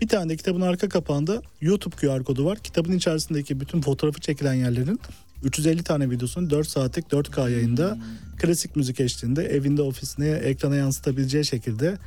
[0.00, 2.58] Bir tane de kitabın arka kapağında YouTube QR kodu var.
[2.58, 5.00] Kitabın içerisindeki bütün fotoğrafı çekilen yerlerin
[5.44, 7.98] 350 tane videosunu 4 saatlik 4K yayında
[8.38, 11.98] klasik müzik eşliğinde evinde ofisine ekrana yansıtabileceği şekilde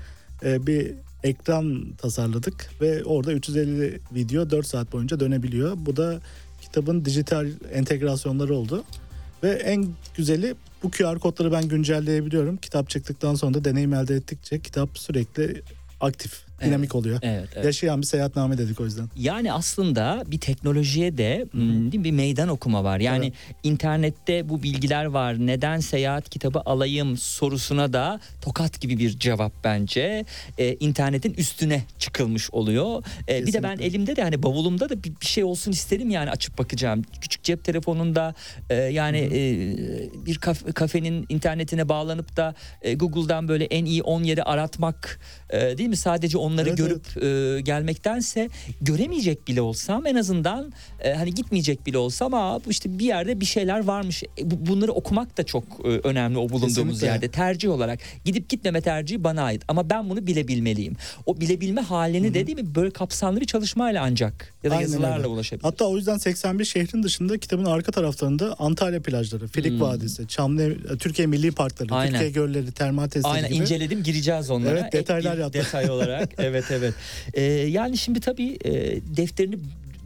[0.43, 5.73] e, bir ekran tasarladık ve orada 350 video 4 saat boyunca dönebiliyor.
[5.77, 6.19] Bu da
[6.61, 8.83] kitabın dijital entegrasyonları oldu.
[9.43, 12.57] Ve en güzeli bu QR kodları ben güncelleyebiliyorum.
[12.57, 15.61] Kitap çıktıktan sonra da deneyim elde ettikçe kitap sürekli
[16.01, 17.19] aktif, dinamik oluyor.
[17.21, 17.65] Evet, evet.
[17.65, 19.09] Yaşayan bir seyahatname dedik o yüzden.
[19.15, 22.99] Yani aslında bir teknolojiye de m, değil mi, bir meydan okuma var.
[22.99, 23.33] Yani Evet.
[23.63, 25.35] internette bu bilgiler var.
[25.47, 30.25] Neden seyahat kitabı alayım sorusuna da tokat gibi bir cevap bence.
[30.57, 33.03] Ee, internetin üstüne çıkılmış oluyor.
[33.29, 36.29] Ee, bir de ben elimde de hani bavulumda da bir, bir şey olsun isterim yani
[36.29, 37.01] açıp bakacağım.
[37.21, 38.33] Küçük cep telefonunda
[38.69, 39.39] e, yani e,
[40.25, 45.19] bir kaf- kafenin internetine bağlanıp da e, Google'dan böyle en iyi 10 yeri aratmak
[45.49, 45.97] e, değil mi?
[45.97, 47.23] Sadece onları Evet, görüp
[47.57, 48.49] e, gelmektense
[48.81, 53.39] göremeyecek bile olsam en azından e, hani gitmeyecek bile olsam ama bu işte bir yerde
[53.41, 54.23] bir şeyler varmış.
[54.23, 57.05] E, bu- bunları okumak da çok e, önemli o bulunduğumuz Kesinlikle.
[57.07, 57.99] yerde tercih olarak.
[58.25, 60.95] Gidip gitmeme tercihi bana ait ama ben bunu bilebilmeliyim.
[61.25, 65.17] O bilebilme halini de değil mi böyle kapsamlı bir çalışmayla ancak ya da Aynen yazılarla
[65.17, 65.27] öyle.
[65.27, 65.63] ulaşabilir.
[65.63, 69.81] Hatta o yüzden 81 şehrin dışında kitabın arka taraflarında Antalya plajları, Filik Hmm.
[69.81, 72.11] Vadisi, Çamlı, Türkiye Milli Parkları, Aynen.
[72.11, 73.61] Türkiye Gölleri, termal testleri Aynen gibi.
[73.61, 74.79] inceledim gireceğiz onlara.
[74.79, 75.61] Evet, detaylar Ek bir yaptım.
[75.61, 76.93] Detay olarak evet evet.
[77.33, 78.71] Ee, yani şimdi tabii e,
[79.17, 79.59] defterini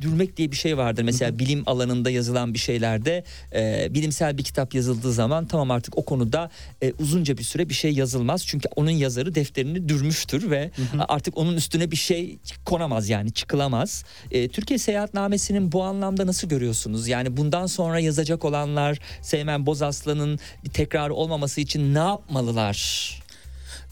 [0.03, 1.03] dürmek diye bir şey vardır.
[1.03, 3.23] Mesela bilim alanında yazılan bir şeylerde
[3.55, 6.49] e, bilimsel bir kitap yazıldığı zaman tamam artık o konuda
[6.83, 8.45] e, uzunca bir süre bir şey yazılmaz.
[8.47, 10.71] Çünkü onun yazarı defterini dürmüştür ve
[11.07, 14.03] artık onun üstüne bir şey konamaz yani çıkılamaz.
[14.31, 17.07] E, Türkiye Seyahatnamesi'nin bu anlamda nasıl görüyorsunuz?
[17.07, 23.22] Yani bundan sonra yazacak olanlar Seymen Bozaslan'ın bir tekrarı olmaması için ne yapmalılar?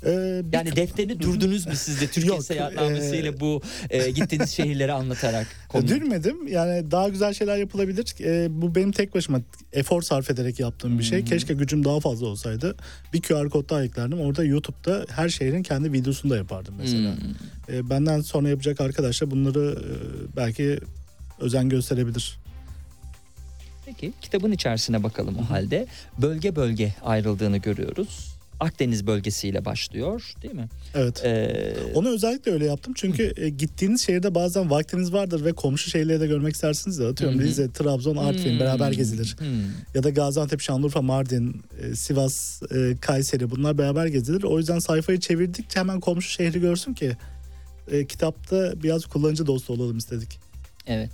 [0.05, 4.49] Ee, bir- Yani defterini dürdünüz mü siz de Türkiye Yok, seyahatnamesiyle e, bu e, gittiğiniz
[4.49, 5.47] şehirleri anlatarak?
[5.69, 5.87] konuyu?
[5.87, 6.47] Dürmedim.
[6.47, 8.15] Yani daha güzel şeyler yapılabilir.
[8.21, 9.41] Ee, bu benim tek başıma
[9.73, 11.25] efor sarf ederek yaptığım bir şey.
[11.25, 12.75] Keşke gücüm daha fazla olsaydı.
[13.13, 14.19] Bir QR kod daha eklerdim.
[14.21, 17.15] Orada YouTube'da her şehrin kendi videosunu da yapardım mesela.
[17.69, 20.79] Ee, benden sonra yapacak arkadaşlar bunları e, belki
[21.39, 22.39] özen gösterebilir.
[23.85, 25.87] Peki kitabın içerisine bakalım o halde.
[26.17, 28.30] Bölge bölge ayrıldığını görüyoruz.
[28.61, 30.67] Akdeniz bölgesiyle başlıyor değil mi?
[30.95, 31.25] Evet.
[31.25, 36.19] Ee, Onu özellikle öyle yaptım çünkü e, gittiğiniz şehirde bazen vaktiniz vardır ve komşu şehirleri
[36.19, 37.47] de görmek istersiniz de atıyorum Hı hı.
[37.47, 39.35] Rize, Trabzon, Artvin hmm, beraber gezilir.
[39.39, 39.47] hmm.
[39.95, 44.43] Ya da Gaziantep, Şanlıurfa, Mardin, e, Sivas, e, Kayseri bunlar beraber gezilir.
[44.43, 47.11] O yüzden sayfayı çevirdikçe hemen komşu şehri görsün ki
[47.91, 50.39] e, kitapta biraz kullanıcı dostu olalım istedik.
[50.87, 51.09] Evet.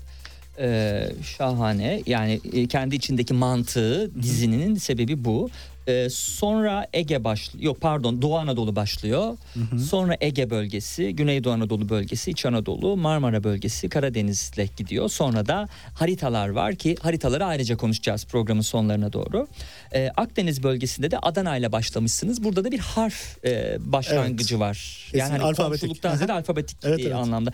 [0.59, 2.03] Ee, şahane.
[2.05, 5.49] Yani e, kendi içindeki mantığı dizinin sebebi bu.
[5.87, 7.63] Ee, sonra Ege başlıyor.
[7.65, 9.37] Yok pardon Doğu Anadolu başlıyor.
[9.89, 15.09] Sonra Ege bölgesi, Güneydoğu Anadolu bölgesi, İç Anadolu, Marmara bölgesi, Karadeniz'le gidiyor.
[15.09, 19.47] Sonra da haritalar var ki haritaları ayrıca konuşacağız programın sonlarına doğru.
[19.93, 22.43] Ee, Akdeniz bölgesinde de Adana ile başlamışsınız.
[22.43, 24.73] Burada da bir harf e, başlangıcı var.
[25.05, 25.81] Kesin, yani hani alfabetik.
[25.81, 27.15] komşuluktan ziyade alfabetik Evet, evet.
[27.15, 27.51] anlamda.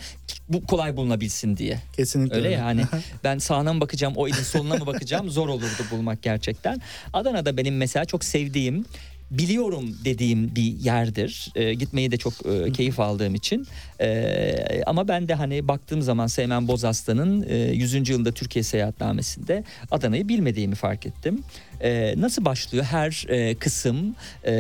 [0.50, 1.80] Bu kolay bulunabilsin diye.
[1.96, 2.58] Kesinlikle Öyle öyle.
[2.58, 2.82] yani
[3.24, 6.82] ben sağına mı bakacağım o ilin soluna mı bakacağım zor olurdu bulmak gerçekten.
[7.14, 8.86] Adana'da benim mesela çok sevdiğim
[9.32, 11.52] biliyorum dediğim bir yerdir.
[11.56, 13.68] E, gitmeyi de çok e, keyif aldığım için.
[14.02, 18.10] E, ama ben de hani baktığım zaman Seymen Bozaslan'ın e, 100.
[18.10, 21.44] yılında Türkiye seyahatnamesinde Adana'yı bilmediğimi fark ettim.
[21.82, 24.54] E, nasıl başlıyor her e, kısım e,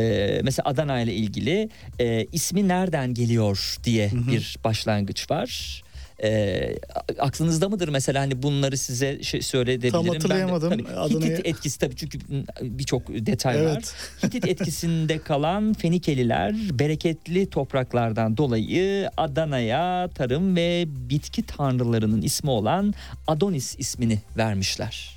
[0.43, 5.83] mesela Adana ile ilgili e, ismi nereden geliyor diye bir başlangıç var.
[6.23, 6.75] E,
[7.19, 9.91] aklınızda mıdır mesela hani bunları size şey söyleyebilirim.
[9.91, 10.71] Tam hatırlayamadım.
[10.71, 12.19] Ben de, tabii, Adana'yı- Hitit etkisi tabii çünkü
[12.61, 13.61] birçok detay var.
[13.61, 13.95] Evet.
[14.25, 22.93] Hitit etkisinde kalan Fenikeliler bereketli topraklardan dolayı Adana'ya tarım ve bitki tanrılarının ismi olan
[23.27, 25.12] Adonis ismini vermişler.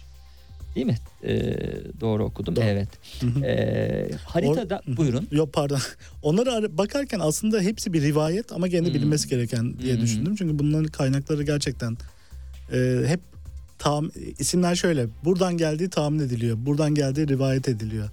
[0.77, 0.97] Değil mi?
[1.25, 1.57] Ee,
[2.01, 2.57] doğru okudum.
[2.57, 2.65] Doğru.
[2.65, 2.89] Evet.
[3.45, 5.29] Ee, haritada buyurun.
[5.33, 5.79] Yok pardon.
[6.23, 10.03] Onları ara- bakarken aslında hepsi bir rivayet ama gene de bilinmesi gereken diye Hmm.
[10.03, 10.37] düşündüm.
[10.37, 11.97] Çünkü bunların kaynakları gerçekten
[12.73, 13.21] e, hep
[13.79, 15.07] tam isimler şöyle.
[15.25, 16.57] Buradan geldiği tahmin ediliyor.
[16.61, 18.09] Buradan geldiği rivayet ediliyor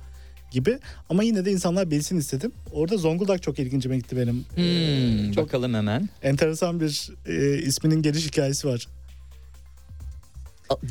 [0.52, 0.80] gibi.
[1.10, 2.52] Ama yine de insanlar bilsin istedim.
[2.72, 4.46] Orada Zonguldak çok ilgincime gitti benim.
[4.56, 6.10] Hmm, Çok bakalım hemen.
[6.24, 8.88] enteresan bir e, isminin geliş hikayesi var.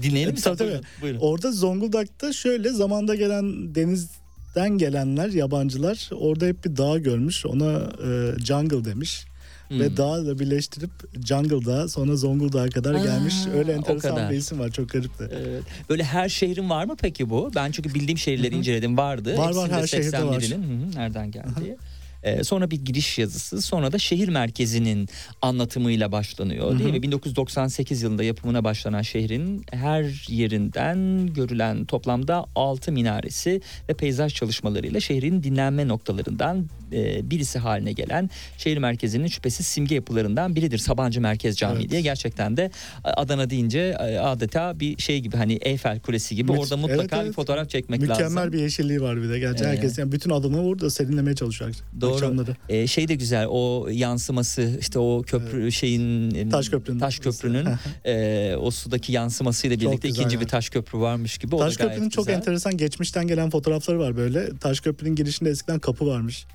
[0.03, 0.41] Dinleyelim mi?
[0.41, 0.81] Tabii, tabii.
[1.03, 1.19] Buyurun.
[1.19, 7.47] Orada Zonguldak'ta şöyle zamanda gelen denizden gelenler yabancılar orada hep bir dağ görmüş.
[7.47, 7.73] Ona
[8.07, 9.25] e, jungle demiş.
[9.69, 9.81] Hmm.
[9.81, 10.91] Ve dağla birleştirip
[11.27, 13.35] Jungle Dağı sonra Zonguldak'a kadar Aa, gelmiş.
[13.57, 15.29] Öyle enteresan bir isim var çok garipti.
[15.33, 15.63] Evet.
[15.91, 17.51] Böyle her şehrin var mı peki bu?
[17.55, 19.37] Ben çünkü bildiğim şehirleri inceledim vardı.
[19.37, 20.41] Var, var, her şehirde var.
[20.41, 21.77] 81'inin, hı hı, nereden geldiği.
[22.23, 25.09] Ee, sonra bir giriş yazısı sonra da şehir merkezinin
[25.43, 27.03] anlatımıyla başlanıyor değil mi?
[27.03, 35.43] 1998 yılında yapımına başlanan şehrin her yerinden görülen toplamda 6 minaresi ve peyzaj çalışmalarıyla şehrin
[35.43, 40.79] dinlenme noktalarından e, birisi haline gelen şehir merkezinin şüphesiz simge yapılarından biridir.
[40.79, 41.91] Sabancı Merkez Camii Evet.
[41.91, 42.71] diye gerçekten de
[43.05, 47.13] Adana deyince e, adeta bir şey gibi hani Eyfel Kulesi gibi Mü- orada mutlaka Evet,
[47.13, 47.35] bir evet.
[47.35, 48.53] fotoğraf çekmek Mükemmel lazım.
[48.53, 49.39] bir yeşilliği var bir de.
[49.39, 52.12] Gerçi Ee, herkes yani bütün Adana orada serinlemeye çalışıyor Doğru.
[52.15, 52.57] Akşamları.
[52.69, 56.99] Ee, şey de güzel o yansıması işte o köprü şeyin e, Taş köprünün.
[56.99, 57.67] taş köprünün
[58.05, 60.41] e, o sudaki yansımasıyla birlikte ikinci ya.
[60.41, 62.39] bir taş köprü varmış gibi Taş Köprü'nün çok güzel.
[62.39, 64.59] enteresan geçmişten gelen fotoğrafları var böyle.
[64.59, 66.47] Taş Köprü'nün girişinde eskiden kapı varmış.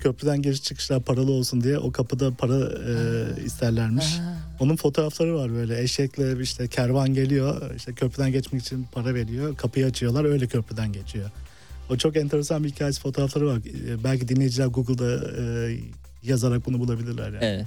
[0.00, 4.06] Köprüden giriş çıkışlar paralı olsun diye o kapıda para e, isterlermiş.
[4.60, 9.86] Onun fotoğrafları var böyle eşekle işte kervan geliyor işte köprüden geçmek için para veriyor kapıyı
[9.86, 11.30] açıyorlar öyle köprüden geçiyor.
[11.90, 13.56] O çok enteresan bir hikayesi fotoğrafları var.
[13.88, 15.76] E, Belki dinleyiciler Google'da e,
[16.22, 17.38] yazarak bunu bulabilirler yani.
[17.40, 17.66] Evet.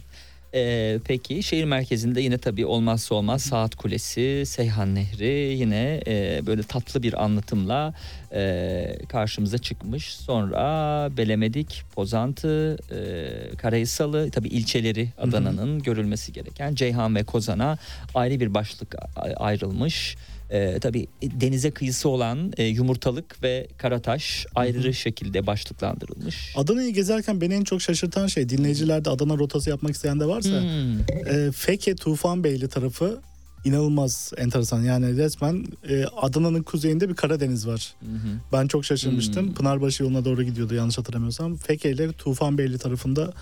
[0.53, 6.63] Ee, peki şehir merkezinde yine tabii olmazsa olmaz Saat Kulesi, Seyhan Nehri yine e, böyle
[6.63, 7.93] tatlı bir anlatımla
[8.33, 10.13] e, karşımıza çıkmış.
[10.15, 17.77] Sonra Belemedik, Pozantı, e, Karahisalı tabii ilçeleri Adana'nın görülmesi gereken Ceyhan ve Kozan'a
[18.15, 18.95] ayrı bir başlık
[19.37, 20.17] ayrılmış.
[20.49, 26.53] E, tabii denize kıyısı olan e, Yumurtalık ve Karataş ayrı şekilde başlıklandırılmış.
[26.55, 30.99] Adana'yı gezerken beni en çok şaşırtan şey dinleyicilerde Adana rotası yapmak isteyen de varsa Hmm.
[30.99, 33.19] e, Feke Tufanbeyli tarafı
[33.65, 34.81] inanılmaz enteresan.
[34.81, 37.93] Yani resmen e, Adana'nın kuzeyinde bir Karadeniz var.
[37.99, 38.29] Hı hı.
[38.53, 39.47] Ben çok şaşırmıştım.
[39.47, 39.53] Hmm.
[39.53, 41.55] Pınarbaşı yoluna doğru gidiyordu yanlış hatırlamıyorsam.
[41.55, 43.33] Feke ile Tufanbeyli tarafında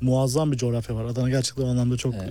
[0.00, 1.04] muazzam bir coğrafya var.
[1.04, 2.28] Adana gerçekten o anlamda çok Evet.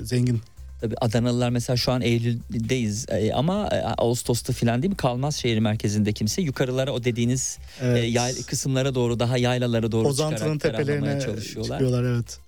[0.00, 0.40] e, zengin.
[0.80, 5.58] Tabii Adanalılar mesela şu an Eylül'deyiz e, ama e, Ağustos'ta falan değil mi kalmaz şehir
[5.58, 6.42] merkezinde kimse.
[6.42, 8.14] Yukarılara o dediğiniz e, Evet.
[8.14, 11.78] yay, kısımlara doğru daha yaylalara doğru ferahlamaya tepelerine çalışıyorlar.
[11.78, 12.38] çıkıyorlar evet.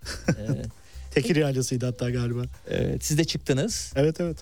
[0.48, 0.66] Evet.
[1.14, 2.42] Tekir yaylasıydı hatta galiba.
[2.70, 3.92] Evet, siz de çıktınız.
[3.96, 4.36] Evet evet.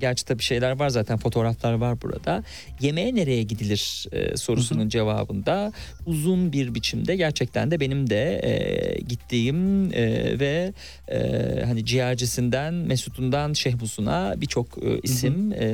[0.00, 2.42] Gerçi tabii şeyler var zaten fotoğraflar var burada.
[2.80, 5.72] Yemeğe nereye gidilir e, sorusunun cevabında
[6.06, 10.72] uzun bir biçimde gerçekten de benim de e, gittiğim e, ve
[11.08, 11.18] e,
[11.64, 15.66] hani ciğercisinden Mesut'undan Şehbus'una birçok e, isim e,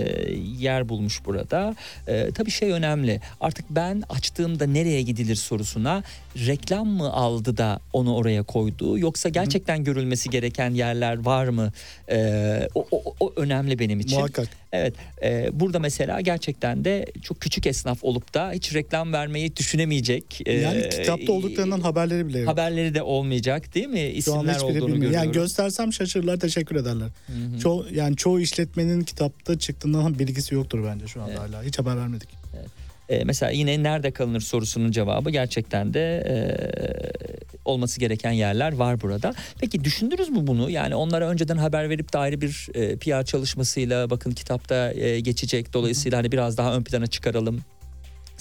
[0.59, 1.77] yer bulmuş burada.
[2.07, 6.03] E, tabii şey önemli artık ben açtığımda nereye gidilir sorusuna
[6.37, 11.73] reklam mı aldı da onu oraya koydu yoksa gerçekten görülmesi gereken yerler var mı?
[12.11, 14.12] E, o, o, o önemli benim için.
[14.19, 14.49] Muhakkak.
[14.73, 20.41] Evet e, burada mesela gerçekten de çok küçük esnaf olup da hiç reklam vermeyi düşünemeyecek.
[20.47, 22.49] e, Yani kitapta olduklarından haberleri bile yok.
[22.49, 24.01] haberleri de olmayacak değil mi?
[24.01, 25.13] İsimler olduğunu görüyorum.
[25.13, 27.09] Yani göstersem şaşırırlar teşekkür ederler.
[27.27, 27.59] Hı hı.
[27.61, 31.41] Çoğu, yani çoğu işletmenin kitapta çıktığından bilgisi yoktur bence şu anda Evet.
[31.41, 31.63] hala.
[31.63, 32.29] Hiç haber vermedik.
[33.09, 36.35] E, mesela yine nerede kalınır sorusunun cevabı gerçekten de e,
[37.65, 39.35] olması gereken yerler var burada.
[39.61, 40.71] Peki düşündünüz mü bunu?
[40.71, 45.73] Yani onlara önceden haber verip de ayrı bir e, PR çalışmasıyla bakın kitapta e, geçecek.
[45.73, 47.63] Dolayısıyla hani biraz daha ön plana çıkaralım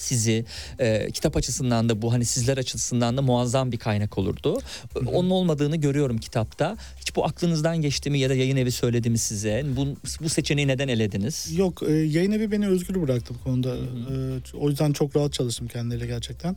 [0.02, 0.46] sizi
[0.80, 4.60] e, kitap açısından da bu hani sizler açısından da muazzam bir kaynak olurdu.
[5.06, 6.78] Onun olmadığını görüyorum kitapta.
[7.00, 9.66] Hiç bu aklınızdan geçti mi ya da yayın evi söyledi mi size?
[9.78, 9.88] Bu,
[10.22, 11.58] bu seçeneği neden elediniz?
[11.58, 13.76] Yok e, yayın evi beni özgür bıraktı bu konuda.
[13.76, 16.56] E, o yüzden çok rahat çalıştım kendileriyle gerçekten.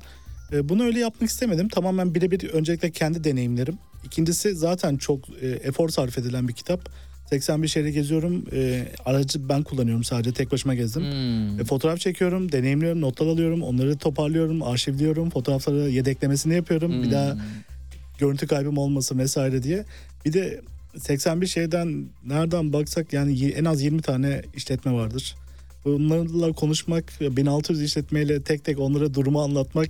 [0.52, 1.68] E, bunu öyle yapmak istemedim.
[1.68, 3.78] Tamamen birebir öncelikle kendi deneyimlerim.
[4.04, 6.88] İkincisi zaten çok e, efor sarf edilen bir kitap.
[7.30, 8.44] 81 şehri geziyorum.
[8.52, 11.02] E, aracı ben kullanıyorum sadece tek başıma gezdim.
[11.02, 11.60] Hmm.
[11.60, 17.02] E, fotoğraf çekiyorum, deneyimliyorum, notlar alıyorum, onları toparlıyorum, arşivliyorum, fotoğrafları yedeklemesini yapıyorum.
[17.02, 17.40] Bir daha Hmm.
[18.18, 19.84] görüntü kaybım olmasın vesaire diye.
[20.24, 20.60] Bir de
[20.98, 25.34] 81 şeyden nereden baksak yani en az 20 tane işletme vardır.
[25.84, 29.88] Bunlarla konuşmak, 1600 işletmeyle tek tek onlara durumu anlatmak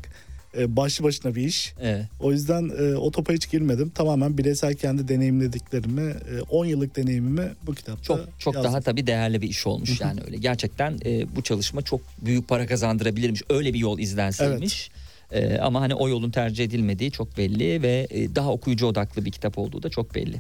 [0.58, 1.74] e, başlı başına bir iş.
[1.80, 2.04] Evet.
[2.20, 3.90] O yüzden e, o topa hiç girmedim.
[3.90, 8.72] Tamamen bireysel kendi deneyimlediklerimi, e, 10 yıllık deneyimimi bu kitapta Çok çok yazdım.
[8.72, 10.36] daha tabii değerli bir iş olmuş yani öyle.
[10.36, 13.42] Gerçekten e, bu çalışma çok büyük para kazandırabilirmiş.
[13.50, 14.90] Öyle bir yol izlenseymiş.
[15.34, 19.30] E, ama hani o yolun tercih edilmediği çok belli ve e, daha okuyucu odaklı bir
[19.30, 20.36] kitap olduğu da çok belli.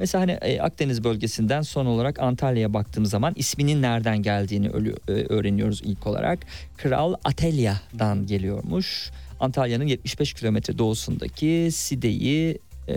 [0.00, 5.12] Mesela hani e, Akdeniz bölgesinden son olarak Antalya'ya baktığım zaman isminin nereden geldiğini ölü- e,
[5.12, 6.38] öğreniyoruz ilk olarak.
[6.76, 9.10] Kral Atelya'dan geliyormuş.
[9.40, 12.94] Antalya'nın 75 kilometre doğusundaki Side'yi e,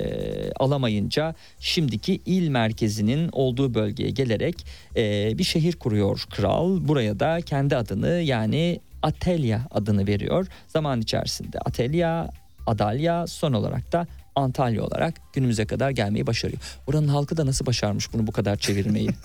[0.60, 6.88] alamayınca şimdiki il merkezinin olduğu bölgeye gelerek e, bir şehir kuruyor kral.
[6.88, 10.48] Buraya da kendi adını yani Atelya adını veriyor.
[10.68, 12.30] Zaman içerisinde Atelya,
[12.68, 16.62] Adalya son olarak da Antalya olarak günümüze kadar gelmeyi başarıyor.
[16.88, 19.10] Buranın halkı da nasıl başarmış bunu bu kadar çevirmeyi?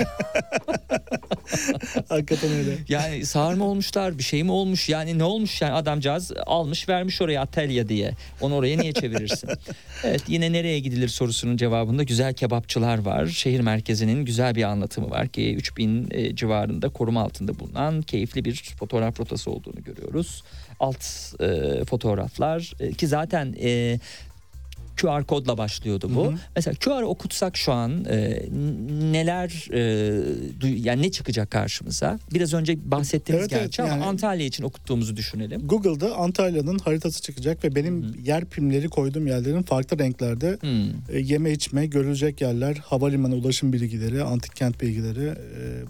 [2.09, 2.79] Hakikaten öyle.
[2.88, 7.23] Yani sağır mı olmuşlar bir şey mi olmuş yani ne olmuş yani adamcağız almış vermiş
[7.23, 9.51] oraya Atelya diye onu oraya niye çevirirsin?
[10.05, 13.27] evet yine nereye gidilir sorusunun cevabında güzel kebapçılar var.
[13.27, 18.75] Şehir merkezinin güzel bir anlatımı var ki 3000 e, civarında koruma altında bulunan keyifli bir
[18.79, 20.44] fotoğraf rotası olduğunu görüyoruz.
[20.81, 21.05] Alt
[21.40, 23.99] e, fotoğraflar e, ki zaten e,
[25.00, 26.24] QR kodla başlıyordu bu.
[26.24, 26.34] Hı hı.
[26.56, 28.42] Mesela QR okutsak şu an e,
[29.12, 29.80] neler e,
[30.68, 32.18] yani ne çıkacak karşımıza?
[32.34, 35.68] Biraz önce bahsettiğimiz Evet, evet, gerçi ama yani- Antalya için okuttuğumuzu düşünelim.
[35.68, 40.90] Google'da Antalya'nın haritası çıkacak ve benim yer primleri koyduğum yerlerin farklı renklerde Hmm.
[41.16, 45.36] E, yeme içme, görülecek yerler, havalimanı ulaşım bilgileri, antik kent bilgileri e,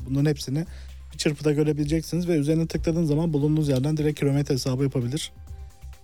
[0.07, 0.65] bunların hepsini
[1.13, 5.33] bir çırpıda görebileceksiniz ve üzerine tıkladığınız zaman bulunduğunuz yerden direkt kilometre hesabı yapabilir.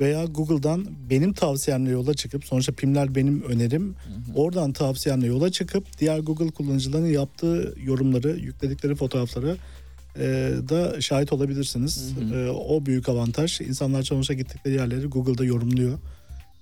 [0.01, 3.95] Veya Google'dan benim tavsiyemle yola çıkıp sonuçta PIM'ler benim önerim.
[4.35, 9.57] Oradan tavsiyemle yola çıkıp diğer Google kullanıcılarının yaptığı yorumları, yükledikleri fotoğrafları
[10.19, 12.13] e, da şahit olabilirsiniz.
[12.31, 13.61] Hı E, o büyük avantaj.
[13.61, 15.99] İnsanlar sonuçta gittikleri yerleri Google'da yorumluyor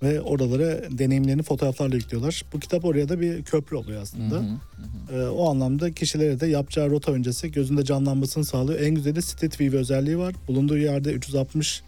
[0.03, 2.43] ve oralara deneyimlerini fotoğraflarla yüklüyorlar.
[2.53, 4.35] Bu kitap oraya da bir köprü oluyor aslında.
[4.35, 5.15] Hı hı.
[5.15, 8.79] Ee, o anlamda kişilere de yapacağı rota öncesi gözünde canlanmasını sağlıyor.
[8.79, 10.35] En güzeli Street View özelliği var.
[10.47, 11.83] Bulunduğu yerde 360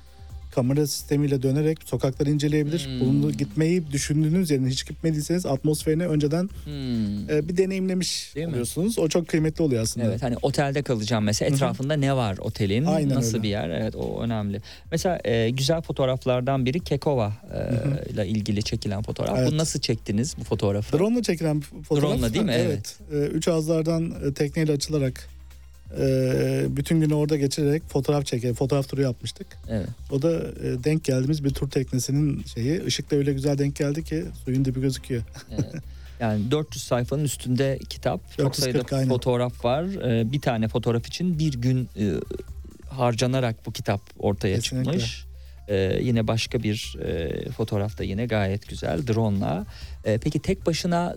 [0.57, 2.85] kamera sistemiyle dönerek sokakları inceleyebilir.
[2.85, 2.99] Hmm.
[2.99, 7.29] Bulunduğu gitmeyi düşündüğünüz yerine hiç gitmediyseniz atmosferini önceden Hmm.
[7.29, 8.51] e, bir deneyimlemiş Değil mi?
[8.51, 8.99] oluyorsunuz.
[8.99, 10.05] O çok kıymetli oluyor aslında.
[10.07, 13.43] Evet hani otelde kalacağım mesela etrafında ne var otelin Aynen nasıl öyle.
[13.43, 14.61] bir yer evet o önemli.
[14.91, 19.37] Mesela e, güzel fotoğraflardan biri Kekova e, ile ilgili çekilen fotoğraf.
[19.39, 19.47] Evet.
[19.49, 20.97] Bunu nasıl çektiniz bu fotoğrafı?
[20.97, 22.09] Drone'la çekilen fotoğraf.
[22.11, 22.55] Drone'la değil mi?
[22.57, 22.97] Evet.
[23.11, 25.27] Ee, Üç ağızlardan e, tekneyle açılarak
[25.99, 29.47] e, bütün günü orada geçirerek fotoğraf çeker, fotoğraf turu yapmıştık.
[29.69, 29.87] Evet.
[30.11, 32.83] O da e, denk geldiğimiz bir tur teknesinin şeyi.
[32.85, 35.21] Işık da öyle güzel denk geldi ki suyun dibi gözüküyor.
[35.51, 35.73] Evet.
[36.19, 38.21] Yani 400 sayfanın üstünde kitap.
[38.37, 39.09] Çok 440 sayıda aynen.
[39.09, 39.83] fotoğraf var.
[39.83, 42.13] Ee, Bir tane fotoğraf için bir gün e,
[42.89, 44.91] harcanarak bu kitap ortaya Kesinlikle.
[44.91, 45.25] çıkmış.
[45.69, 49.65] Ee, yine başka bir e, fotoğraf da yine gayet güzel drone'la.
[50.07, 51.15] Ee, peki tek başına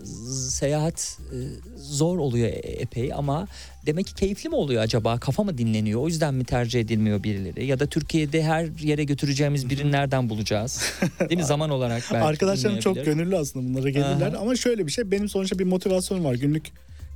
[0.49, 1.37] seyahat e,
[1.77, 3.47] zor oluyor e- epey ama
[3.85, 5.17] demek ki keyifli mi oluyor acaba?
[5.17, 6.01] Kafa mı dinleniyor?
[6.01, 7.65] O yüzden mi tercih edilmiyor birileri?
[7.65, 10.81] Ya da Türkiye'de her yere götüreceğimiz birini nereden bulacağız?
[11.19, 14.33] Değil mi zaman olarak belki Arkadaşlarım çok gönüllü aslında bunlara gelirler.
[14.33, 14.41] Aha.
[14.41, 16.33] Ama şöyle bir şey benim sonuçta bir motivasyonum var.
[16.33, 16.63] Günlük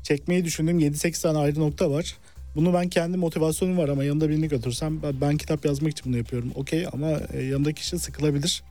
[0.03, 2.15] çekmeyi düşündüğüm 7-8 tane ayrı nokta var.
[2.55, 6.17] Bunu ben kendi motivasyonum var ama yanımda birini götürsem ben, ben kitap yazmak için bunu
[6.17, 6.51] yapıyorum.
[6.55, 8.63] Okey ama e, yanımdaki kişi sıkılabilir.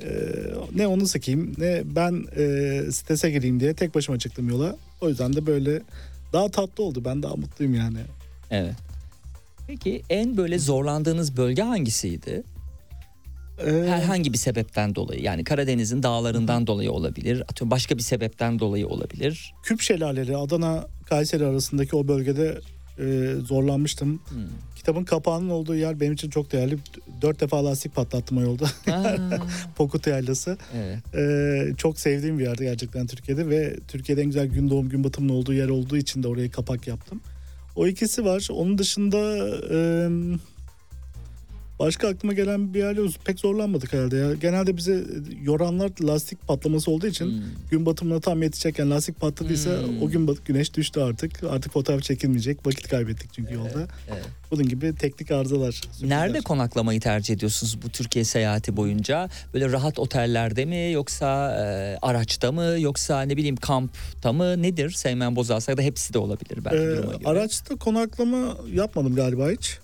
[0.00, 0.08] E,
[0.74, 4.76] ne onu sıkayım ne ben e, strese gireyim diye tek başıma çıktım yola.
[5.00, 5.82] O yüzden de böyle
[6.32, 7.02] daha tatlı oldu.
[7.04, 7.98] Ben daha mutluyum yani.
[8.50, 8.74] Evet.
[9.66, 12.42] Peki en böyle zorlandığınız bölge hangisiydi?
[13.66, 17.40] E, Herhangi bir sebepten dolayı yani Karadeniz'in dağlarından dolayı olabilir.
[17.40, 19.54] Atıyorum başka bir sebepten dolayı olabilir.
[19.62, 22.60] Küp Şelaleleri Adana Kayseri arasındaki o bölgede
[22.98, 24.20] e, zorlanmıştım.
[24.28, 24.38] Hmm.
[24.86, 26.78] Kitabın kapağının olduğu yer benim için çok değerli.
[27.22, 28.66] Dört defa lastik patlattım o yolda.
[29.76, 30.58] Pokut Yaylası.
[30.76, 31.14] evet.
[31.14, 35.32] Ee, çok sevdiğim bir yerdi gerçekten Türkiye'de ve Türkiye'de en güzel gün doğum gün batımının
[35.32, 37.20] olduğu yer olduğu için de oraya kapak yaptım.
[37.76, 38.48] O ikisi var.
[38.50, 39.18] Onun dışında
[39.72, 39.78] e,
[41.78, 43.10] Başka aklıma gelen bir yer yok.
[43.24, 44.34] Pek zorlanmadık herhalde ya.
[44.34, 45.04] Genelde bize
[45.42, 47.42] yoranlar lastik patlaması olduğu için Hmm.
[47.70, 50.02] gün batımına tam yetişecekken lastik patladıysa Hmm.
[50.02, 51.44] o gün güneş düştü artık.
[51.44, 52.66] Artık fotoğraf çekilmeyecek.
[52.66, 53.88] Vakit kaybettik çünkü yolda.
[54.10, 54.24] evet.
[54.50, 55.72] Bunun gibi teknik arızalar.
[55.72, 56.08] sürprizler.
[56.08, 59.28] Nerede konaklamayı tercih ediyorsunuz bu Türkiye seyahati boyunca?
[59.54, 64.90] Böyle rahat otellerde mi yoksa e, araçta mı yoksa ne bileyim kampta mı nedir?
[64.90, 69.78] Seymen Bozarsa ya da hepsi de olabilir belki Ee, araçta konaklama yapmadım galiba hiç.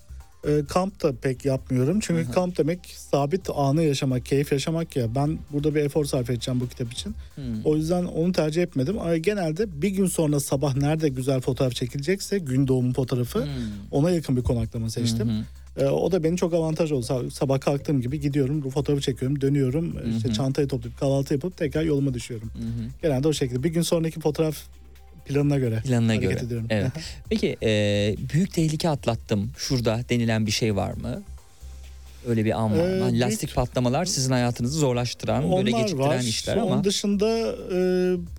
[0.47, 1.99] Ee, kamp da pek yapmıyorum.
[1.99, 5.15] Çünkü kamp demek sabit anı yaşamak, keyif yaşamak ya.
[5.15, 7.15] Ben burada bir efor sarf edeceğim bu kitap için.
[7.35, 7.43] Hmm.
[7.65, 8.99] O yüzden onu tercih etmedim.
[8.99, 13.49] Ama genelde bir gün sonra sabah nerede güzel fotoğraf çekilecekse gün doğumu fotoğrafı Hmm.
[13.91, 15.29] ona yakın bir konaklama seçtim.
[15.29, 15.43] Hı hı.
[15.77, 17.05] Ee, o da beni çok avantaj oldu.
[17.05, 19.95] Sa- Sabah kalktığım gibi gidiyorum, bu fotoğrafı çekiyorum, dönüyorum.
[20.17, 20.33] işte hı.
[20.33, 22.49] çantayı toplayıp kahvaltı yapıp tekrar yoluma düşüyorum.
[22.53, 22.87] Hı hı.
[23.01, 23.63] Genelde o şekilde.
[23.63, 24.57] Bir gün sonraki fotoğraf
[25.25, 26.39] planına göre Planına göre.
[26.39, 26.67] ediyorum.
[26.69, 26.91] Evet.
[27.29, 27.69] Peki e,
[28.33, 31.23] büyük tehlike atlattım şurada denilen bir şey var mı?
[32.27, 32.81] Öyle bir an var mı?
[32.95, 36.19] Ee, Hani büyük- Lastik patlamalar sizin hayatınızı zorlaştıran, böyle geciktiren var.
[36.19, 37.77] işler Onun ama dışında e,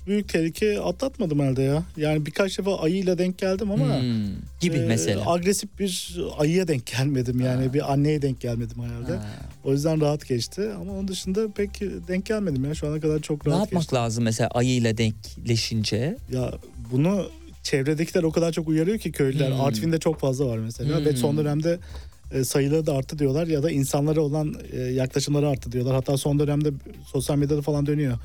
[0.07, 1.83] büyük tehlike atlatmadım herhalde ya.
[1.97, 4.27] Yani birkaç defa ayıyla denk geldim ama Hmm,
[4.61, 5.31] gibi e, mesela.
[5.33, 7.75] agresif bir ayıya denk gelmedim yani Ha.
[7.75, 9.13] bir anneye denk gelmedim herhalde.
[9.17, 9.27] Ha.
[9.65, 12.75] O yüzden rahat geçti ama onun dışında pek denk gelmedim ya.
[12.75, 13.95] Şu ana kadar çok Ne rahat yapmak geçti.
[13.95, 16.17] lazım mesela ayıyla denkleşince?
[16.33, 16.53] Ya
[16.93, 17.27] bunu
[17.63, 19.51] çevredekiler o kadar çok uyarıyor ki köylüler.
[19.51, 19.61] Hmm.
[19.61, 21.05] Artvin'de çok fazla var mesela Hmm.
[21.05, 21.79] ve son dönemde e,
[22.45, 25.95] sayıları da arttı diyorlar ya da insanlara olan e, yaklaşımları arttı diyorlar.
[25.95, 26.71] Hatta son dönemde
[27.07, 28.19] sosyal medyada falan dönüyor.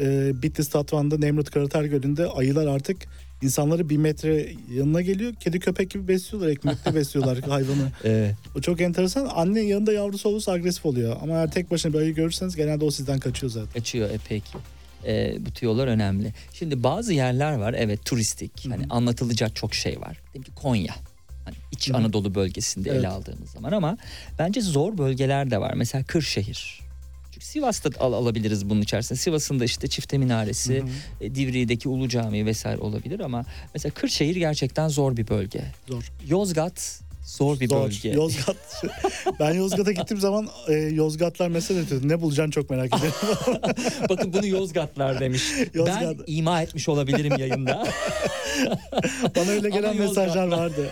[0.00, 2.96] E, Bitlis Tatvan'da Nemrut Karater Gölü'nde ayılar artık
[3.42, 5.34] insanları bir metre yanına geliyor.
[5.34, 6.50] Kedi köpek gibi besliyorlar.
[6.50, 7.92] Ekmekle besliyorlar hayvanı.
[8.04, 8.34] Evet.
[8.56, 9.30] O çok enteresan.
[9.34, 11.16] Anne yanında yavrusu olursa agresif oluyor.
[11.22, 13.72] Ama eğer tek başına bir ayı görürseniz genelde o sizden kaçıyor zaten.
[13.72, 14.58] Kaçıyor e peki.
[15.06, 16.32] E, bu tüyolar önemli.
[16.52, 18.68] Şimdi bazı yerler var evet turistik.
[18.68, 20.20] Hani anlatılacak çok şey var.
[20.32, 20.94] Diyelim ki Konya.
[21.44, 21.96] Hani İç Hı hı.
[21.96, 23.00] Anadolu bölgesinde Evet.
[23.00, 23.96] ele aldığımız zaman ama
[24.38, 25.74] bence zor bölgeler de var.
[25.76, 26.80] Mesela Kırşehir.
[27.32, 29.18] Çünkü Sivas'ta al, alabiliriz bunun içerisinde.
[29.18, 30.84] Sivas'ın da işte Çifte Minaresi,
[31.20, 35.64] e, Divriği'deki Ulu Camii vesaire olabilir ama mesela Kırşehir gerçekten zor bir bölge.
[35.88, 36.02] Zor.
[36.28, 37.84] Yozgat zor bir Zor.
[37.84, 38.08] bölge.
[38.08, 38.56] Yozgat.
[39.40, 42.08] ben Yozgat'a gittiğim zaman e, Yozgatlar mesele ediyordu.
[42.08, 43.14] Ne bulacaksın çok merak ediyorum.
[44.08, 45.42] Bakın bunu Yozgatlar demiş.
[45.74, 46.02] Yozgat.
[46.02, 47.86] Ben ima etmiş olabilirim yayında.
[49.36, 50.26] Bana öyle gelen Ama Yozgatlar.
[50.26, 50.90] mesajlar vardı.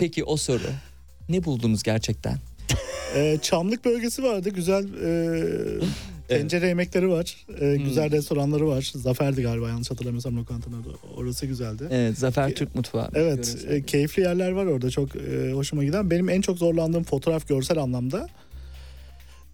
[0.00, 0.62] Peki o soru.
[1.28, 2.38] Ne buldunuz gerçekten?
[3.16, 4.50] E, Çamlık bölgesi vardı.
[4.50, 5.84] Güzel e,
[6.28, 7.46] tencere yemekleri var.
[7.60, 8.92] E, Güzel restoranları var.
[8.94, 10.88] Zafer'di galiba yanlış hatırlamıyorsam lokantanın adı.
[11.16, 11.84] Orası güzeldi.
[11.90, 13.08] Evet Zafer Türk Mutfağı.
[13.14, 16.10] Evet, e, keyifli yerler var orada çok e, hoşuma giden.
[16.10, 18.28] Benim en çok zorlandığım fotoğraf görsel anlamda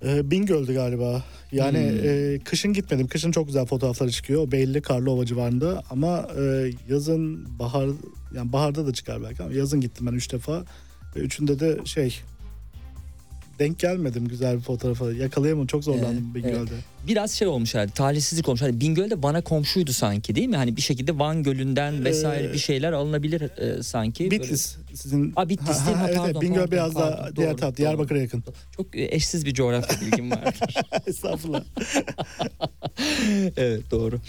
[0.04, 1.22] e, Bingöl'dü galiba.
[1.52, 2.08] Yani Hmm.
[2.34, 3.06] e, kışın gitmedim.
[3.08, 4.52] Kışın çok güzel fotoğrafları çıkıyor.
[4.52, 7.88] Belli Karlova civarında ama e, yazın bahar
[8.34, 10.64] yani baharda da çıkar belki ama yazın gittim ben üç defa
[11.16, 12.20] ve üçünde de şey
[13.60, 15.12] denk gelmedim güzel bir fotoğrafa.
[15.12, 15.66] Yakalayamadım.
[15.66, 16.72] Çok zorlandım Evet, Bingöl'de.
[17.06, 18.62] Biraz şey olmuş herhalde talihsizlik olmuş.
[18.62, 20.56] Hani Bingöl de Van'a komşuydu sanki değil mi?
[20.56, 24.30] Hani bir şekilde Van Gölü'nden vesaire Ee, bir şeyler alınabilir e, sanki.
[24.30, 26.02] Böyle- Bitlis sizin Aa, Bitlis değil mi?
[26.06, 27.36] evet, Pardon, evet, Bingöl pardon, biraz daha pardon.
[27.36, 27.76] diğer Doğru, taraf doğru.
[27.76, 28.44] Diyarbakır'a yakın.
[28.76, 30.54] Çok e, eşsiz bir coğrafya bilgim var.
[31.06, 31.64] Estağfurullah.
[33.56, 34.20] evet doğru.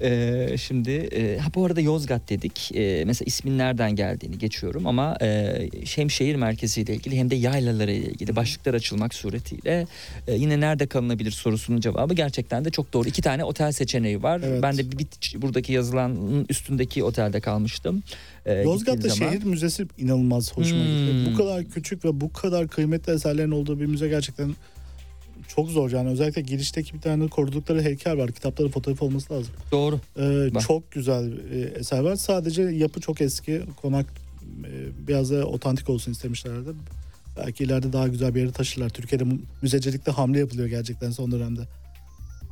[0.00, 2.70] Ee, şimdi e, ha bu arada Yozgat dedik.
[2.74, 5.54] Ee, mesela ismin nereden geldiğini geçiyorum ama e,
[5.96, 8.36] hem şehir merkeziyle ilgili hem de yaylaları ile ilgili
[8.74, 9.86] başlıklar açılmak suretiyle
[10.28, 13.08] e, yine nerede kalınabilir sorusunun cevabı gerçekten de çok doğru.
[13.08, 14.40] İki tane otel seçeneği var.
[14.44, 14.62] Evet.
[14.62, 18.02] Ben de bir, bir- buradaki yazılanın üstündeki otelde kalmıştım.
[18.46, 21.12] Ee, Yozgat'ta şehir müzesi inanılmaz hoşuma gitti.
[21.12, 21.32] Hmm.
[21.32, 24.54] Bu kadar küçük ve bu kadar kıymetli eserlerin olduğu bir müze gerçekten
[25.48, 26.08] çok zor yani.
[26.10, 28.32] Özellikle girişteki bir tane korudukları heykel var.
[28.32, 29.52] Kitapta da fotoğraf olması lazım.
[29.72, 30.00] Doğru.
[30.18, 30.62] Ee, Bak.
[30.62, 32.16] çok güzel e, eser var.
[32.16, 33.62] Sadece yapı çok eski.
[33.82, 34.06] Konak
[34.64, 34.72] e,
[35.08, 36.68] biraz da otantik olsun istemişlerdi.
[37.36, 38.88] Belki ileride daha güzel bir yere taşırlar.
[38.88, 39.24] Türkiye'de
[39.62, 41.60] müzecilikte hamle yapılıyor gerçekten son dönemde.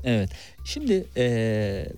[0.05, 0.31] Evet.
[0.65, 1.93] Şimdi eee,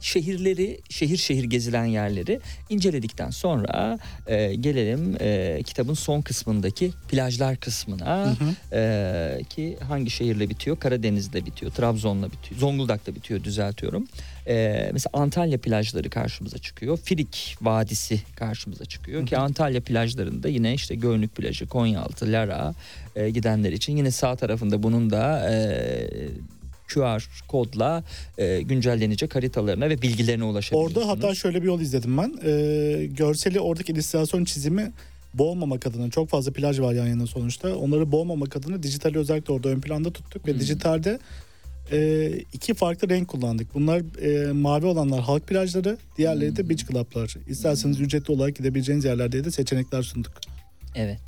[0.00, 8.36] şehirleri, şehir şehir gezilen yerleri inceledikten sonra eee, gelelim eee, kitabın son kısmındaki plajlar kısmına.
[8.72, 10.78] Eee, ki hangi şehirle bitiyor?
[10.80, 14.06] Karadeniz'de bitiyor, Trabzon'la bitiyor, Zonguldak'ta bitiyor düzeltiyorum.
[14.46, 16.98] Eee, mesela Antalya plajları karşımıza çıkıyor.
[16.98, 22.74] Firik Vadisi karşımıza çıkıyor ki Antalya plajlarında yine işte Gölnük plajı, Konyaaltı, Lara
[23.16, 26.28] eee, gidenler için yine sağ tarafında bunun da eee
[26.94, 28.04] QR kodla
[28.38, 31.06] e, güncellenecek haritalarına ve bilgilerine ulaşabiliyorsunuz.
[31.06, 32.34] Orada hatta şöyle bir yol izledim ben.
[32.44, 34.92] Ee, görseli oradaki illüstrasyon çizimi
[35.34, 37.76] boğmamak adına çok fazla plaj var yan yana sonuçta.
[37.76, 40.60] Onları boğmamak adına dijitali özellikle orada ön planda tuttuk ve Hmm.
[40.60, 41.18] dijitalde
[41.92, 43.74] e, iki farklı renk kullandık.
[43.74, 44.02] Bunlar
[44.48, 47.36] e, mavi olanlar halk plajları, diğerleri de beach club'lar.
[47.48, 50.32] İsterseniz ücretli olarak gidebileceğiniz yerlerde de seçenekler sunduk.
[50.96, 51.18] Evet.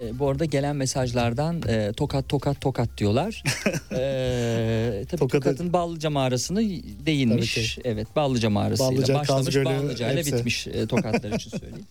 [0.00, 3.42] E, bu arada gelen mesajlardan e, tokat tokat tokat diyorlar.
[3.92, 6.60] e, tabii Tokat'ı- Tokat'ın Ballıca mağarasını
[7.06, 7.74] değinmiş.
[7.74, 7.88] Tabii.
[7.88, 10.32] Evet Ballıca mağarasıyla Ballıca, başlamış Kaz Gölü, Ballıca ile hepsi.
[10.36, 11.86] bitmiş e, tokatlar için söyleyeyim.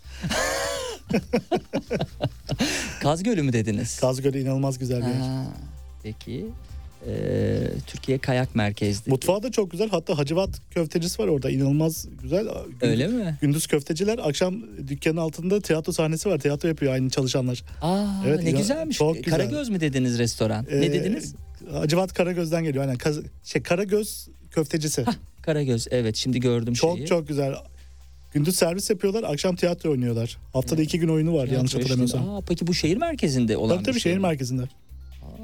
[3.02, 4.00] Kaz Gölü mü dediniz?
[4.00, 5.14] Kaz Gölü inanılmaz güzel bir yer.
[5.14, 5.46] Ha,
[6.04, 6.46] peki.
[7.08, 9.10] E, Türkiye Kayak Merkez'de.
[9.12, 9.90] Mutfağı da çok güzel.
[9.90, 11.50] Hatta Hacivat köftecisi var orada.
[11.50, 12.48] İnanılmaz güzel.
[12.82, 13.38] Gün- Öyle mi?
[13.42, 14.56] Gündüz köfteciler, akşam
[14.88, 16.38] dükkanın altında tiyatro sahnesi var.
[16.40, 17.64] Tiyatro yapıyor aynı çalışanlar.
[17.82, 18.98] Aa, Evet, ne inan- güzelmiş.
[18.98, 19.32] çok güzel.
[19.40, 20.66] Karagöz mü dediniz restoran?
[20.72, 21.36] Ee, ne dediniz?
[21.72, 22.84] Hacivat Karagöz'den geliyor.
[22.84, 22.98] Aynen.
[22.98, 25.06] Kaz- şey, Karagöz köftecisi.
[25.42, 25.88] Karagöz.
[25.92, 27.08] Evet şimdi gördüm çok şeyi.
[27.08, 27.54] çok güzel.
[28.34, 30.38] Gündüz servis yapıyorlar, akşam tiyatro oynuyorlar.
[30.54, 32.20] Haftada iki gün oyunu var yanlış Tiyatro hatırlamıyorsam.
[32.22, 32.38] eşliğinde.
[32.40, 34.22] Aa, peki bu şehir merkezinde olan Tabii bir tabii şey şehir mi?
[34.22, 34.62] merkezinde.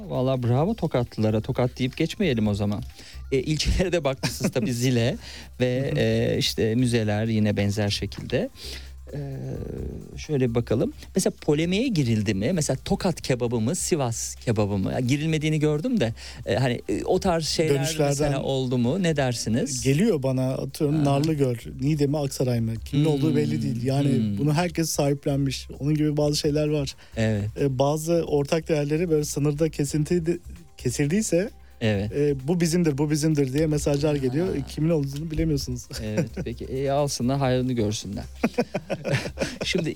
[0.02, 1.40] Aa, Vallahi bravo Tokatlılara.
[1.40, 2.82] Tokat deyip geçmeyelim o zaman.
[3.32, 5.16] E, ilçelere de bakmışsınız tabii Zile
[5.60, 8.48] ve e, işte müzeler yine benzer şekilde.
[9.14, 9.18] E,
[10.18, 10.92] şöyle bakalım.
[11.14, 12.50] Mesela polemiğe girildi mi?
[12.52, 14.92] Mesela Tokat kebabı mı, Sivas kebabı mı?
[14.92, 16.14] Ya girilmediğini gördüm de
[16.46, 19.02] e, hani e, o tarz şeyler Dönüşlerden- mesela oldu mu?
[19.02, 19.82] Ne dersiniz?
[19.82, 21.04] Geliyor bana atıyorum Ha.
[21.04, 22.72] Narlıgöl, Niğde mi Aksaray mı?
[22.84, 23.12] Kimin Hmm.
[23.12, 23.82] olduğu belli değil.
[23.84, 24.38] Yani Hmm.
[24.38, 25.68] bunu herkes sahiplenmiş.
[25.80, 26.94] Onun gibi bazı şeyler var.
[27.16, 30.38] Evet, Ee, bazı ortak değerleri böyle sınırda kesinti
[30.76, 31.50] kesildiyse
[31.82, 32.12] evet.
[32.12, 34.56] e, bu bizimdir, bu bizimdir diye mesajlar geliyor.
[34.56, 34.66] Ha.
[34.68, 35.88] Kimin olduğunu bilemiyorsunuz.
[36.02, 38.24] Evet peki e, alsınlar hayrını görsünler.
[39.64, 39.94] Şimdi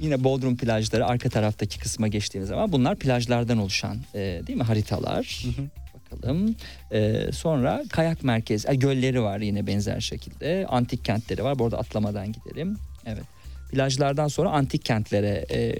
[0.00, 5.44] yine Bodrum plajları arka taraftaki kısma geçtiğimiz zaman bunlar plajlardan oluşan e, değil mi haritalar.
[5.44, 5.66] Hı hı.
[6.12, 6.56] Bakalım.
[6.92, 10.66] E, sonra kayak merkez, e, gölleri var yine benzer şekilde.
[10.68, 11.58] Antik kentleri var.
[11.58, 12.78] Bu arada atlamadan gidelim.
[13.06, 13.24] Evet.
[13.72, 15.74] Plajlardan sonra antik kentlere e,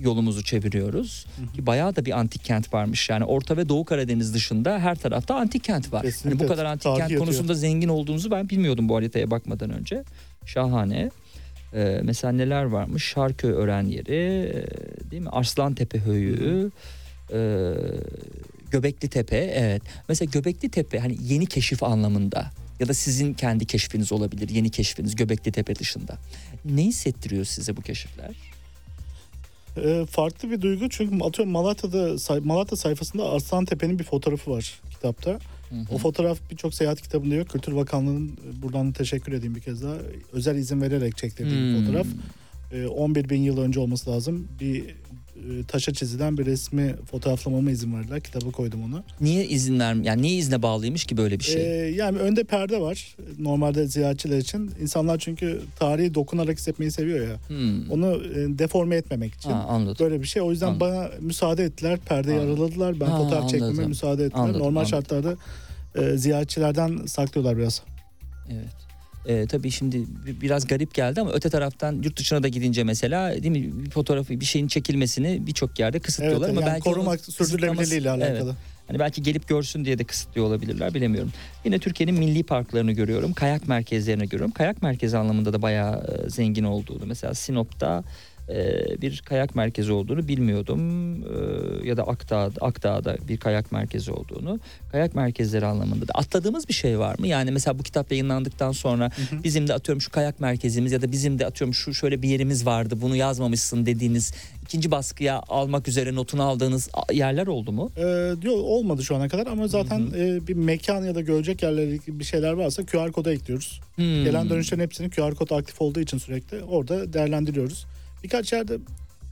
[0.00, 1.26] yolumuzu çeviriyoruz.
[1.54, 3.08] Ki bayağı da bir antik kent varmış.
[3.08, 6.02] Yani Orta ve Doğu Karadeniz dışında her tarafta antik kent var.
[6.02, 6.38] Kesinlikle.
[6.38, 7.20] Hani bu kadar antik Tarih kent yatıyor.
[7.20, 10.04] konusunda zengin olduğunuzu ben bilmiyordum bu haritaya bakmadan önce.
[10.46, 11.10] Şahane.
[11.74, 13.04] Ee, mesela neler varmış?
[13.04, 15.28] Şarköy öğren yeri, e, değil mi?
[15.28, 16.70] Arslantepe Höyü,
[17.32, 17.72] e,
[18.70, 19.36] Göbekli Tepe.
[19.36, 19.82] Evet.
[20.08, 24.48] Mesela Göbekli Tepe hani yeni keşif anlamında ya da sizin kendi keşfiniz olabilir.
[24.48, 26.18] Yeni keşfiniz Göbekli Tepe dışında.
[26.64, 28.30] Ne hissettiriyor size bu keşifler?
[29.76, 35.30] E, farklı bir duygu çünkü atıyorum Malatya'da Malatya sayfasında Arslan Tepe'nin bir fotoğrafı var kitapta.
[35.30, 35.94] Hı hı.
[35.94, 37.48] O fotoğraf birçok seyahat kitabında yok.
[37.48, 39.94] Kültür Bakanlığı'nın buradan teşekkür edeyim bir kez daha.
[40.32, 41.86] Özel izin vererek çektirdiği bir Hmm.
[41.86, 42.06] fotoğraf.
[42.72, 44.48] E, 11 bin yıl önce olması lazım.
[44.60, 44.94] Bir
[45.68, 48.20] taşa çizilen bir resmi fotoğraflamama izin verdiler.
[48.20, 49.02] Kitabı koydum onu.
[49.20, 51.62] Niye izin ver yani niye izne bağlıymış ki böyle bir şey?
[51.62, 53.16] E, yani önde perde var.
[53.38, 54.70] Normalde ziyaretçiler için.
[54.80, 57.36] İnsanlar çünkü tarihi dokunarak hissetmeyi seviyor ya.
[57.48, 57.90] Hmm.
[57.90, 59.50] Onu e, deforme etmemek için.
[59.50, 60.06] Ha, anladım.
[60.06, 60.42] Böyle bir şey.
[60.42, 60.80] O yüzden Anladım.
[60.80, 61.98] bana müsaade ettiler.
[62.08, 62.54] Perdeyi Anladım.
[62.62, 63.00] araladılar.
[63.00, 63.88] Ben Ha, fotoğraf çekmeme anladım.
[63.88, 64.40] müsaade ettiler.
[64.42, 64.90] Anladım, Normal anladım.
[64.90, 65.34] şartlarda
[65.94, 67.82] e, ziyaretçilerden saklıyorlar biraz.
[68.50, 68.83] Evet.
[69.26, 69.96] Ee, tabii şimdi
[70.26, 73.90] bi- biraz garip geldi ama öte taraftan yurt dışına da gidince mesela değil mi bir
[73.90, 78.48] fotoğrafı bir şeyin çekilmesini birçok yerde Evet, kısıtlıyorlar ama yani belki korumak sürdürülebilirliğiyle alakalı.
[78.50, 78.54] Evet.
[78.86, 81.32] Hani belki gelip görsün diye de kısıtlıyor olabilirler bilemiyorum.
[81.64, 83.32] Yine Türkiye'nin milli parklarını görüyorum.
[83.32, 84.50] Kayak merkezlerini görüyorum.
[84.52, 85.96] Kayak merkezi anlamında da bayağı
[86.26, 87.06] e, zengin olduğunu.
[87.06, 88.04] Mesela Sinop'ta e,
[89.02, 90.80] bir kayak merkezi olduğunu bilmiyordum.
[91.22, 94.60] E, ya da Akdağ, Akdağ'da bir kayak merkezi olduğunu.
[94.92, 97.26] Kayak merkezleri anlamında da atladığımız bir şey var mı?
[97.26, 99.10] Yani mesela bu kitap yayınlandıktan sonra
[99.44, 102.66] bizim de atıyorum şu kayak merkezimiz ya da bizim de atıyorum şu şöyle bir yerimiz
[102.66, 104.32] vardı bunu yazmamışsın dediğiniz
[104.62, 107.90] ikinci baskıya almak üzere notunu aldığınız yerler oldu mu?
[107.96, 108.02] Ee,
[108.42, 112.18] diyor olmadı şu ana kadar ama zaten e, bir mekan ya da görecek yerleri gibi
[112.18, 113.80] bir şeyler varsa QR koda ekliyoruz.
[113.94, 114.24] Hmm.
[114.24, 117.86] Gelen dönüşlerin hepsini QR kod aktif olduğu için sürekli orada değerlendiriyoruz.
[118.24, 118.78] Birkaç yerde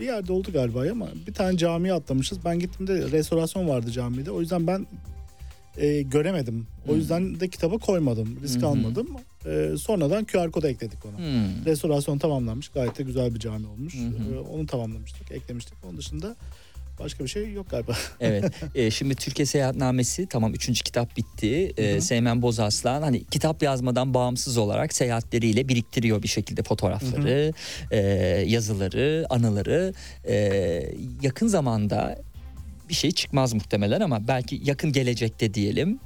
[0.00, 2.44] bir yerde oldu galiba ama bir tane camiye atlamışız.
[2.44, 4.30] Ben gittiğimde restorasyon vardı camide.
[4.30, 4.86] O yüzden ben
[5.76, 6.66] e, göremedim.
[6.86, 6.96] O Hmm.
[6.96, 8.38] yüzden de kitaba koymadım.
[8.42, 8.66] Risk hı.
[8.66, 9.08] almadım.
[9.46, 11.18] E, sonradan QR koda ekledik ona.
[11.18, 11.64] Hmm.
[11.64, 12.68] Restorasyon tamamlanmış.
[12.68, 13.94] Gayet de güzel bir cami olmuş.
[13.94, 15.74] E, onu tamamlamıştık, eklemiştik.
[15.84, 16.36] Onun dışında
[17.04, 17.92] başka bir şey yok galiba.
[18.20, 18.44] Evet.
[18.74, 21.72] Ee, şimdi Türkiye Seyahatnamesi tamam üçüncü kitap bitti.
[21.96, 22.00] Hı.
[22.00, 27.52] Seymen Bozaslan hani kitap yazmadan bağımsız olarak seyahatleriyle biriktiriyor bir şekilde fotoğrafları,
[27.90, 27.98] e,
[28.46, 29.94] yazıları, anıları.
[30.28, 30.92] Ee,
[31.22, 32.18] yakın zamanda
[32.88, 35.98] bir şey çıkmaz muhtemelen ama belki yakın gelecekte diyelim.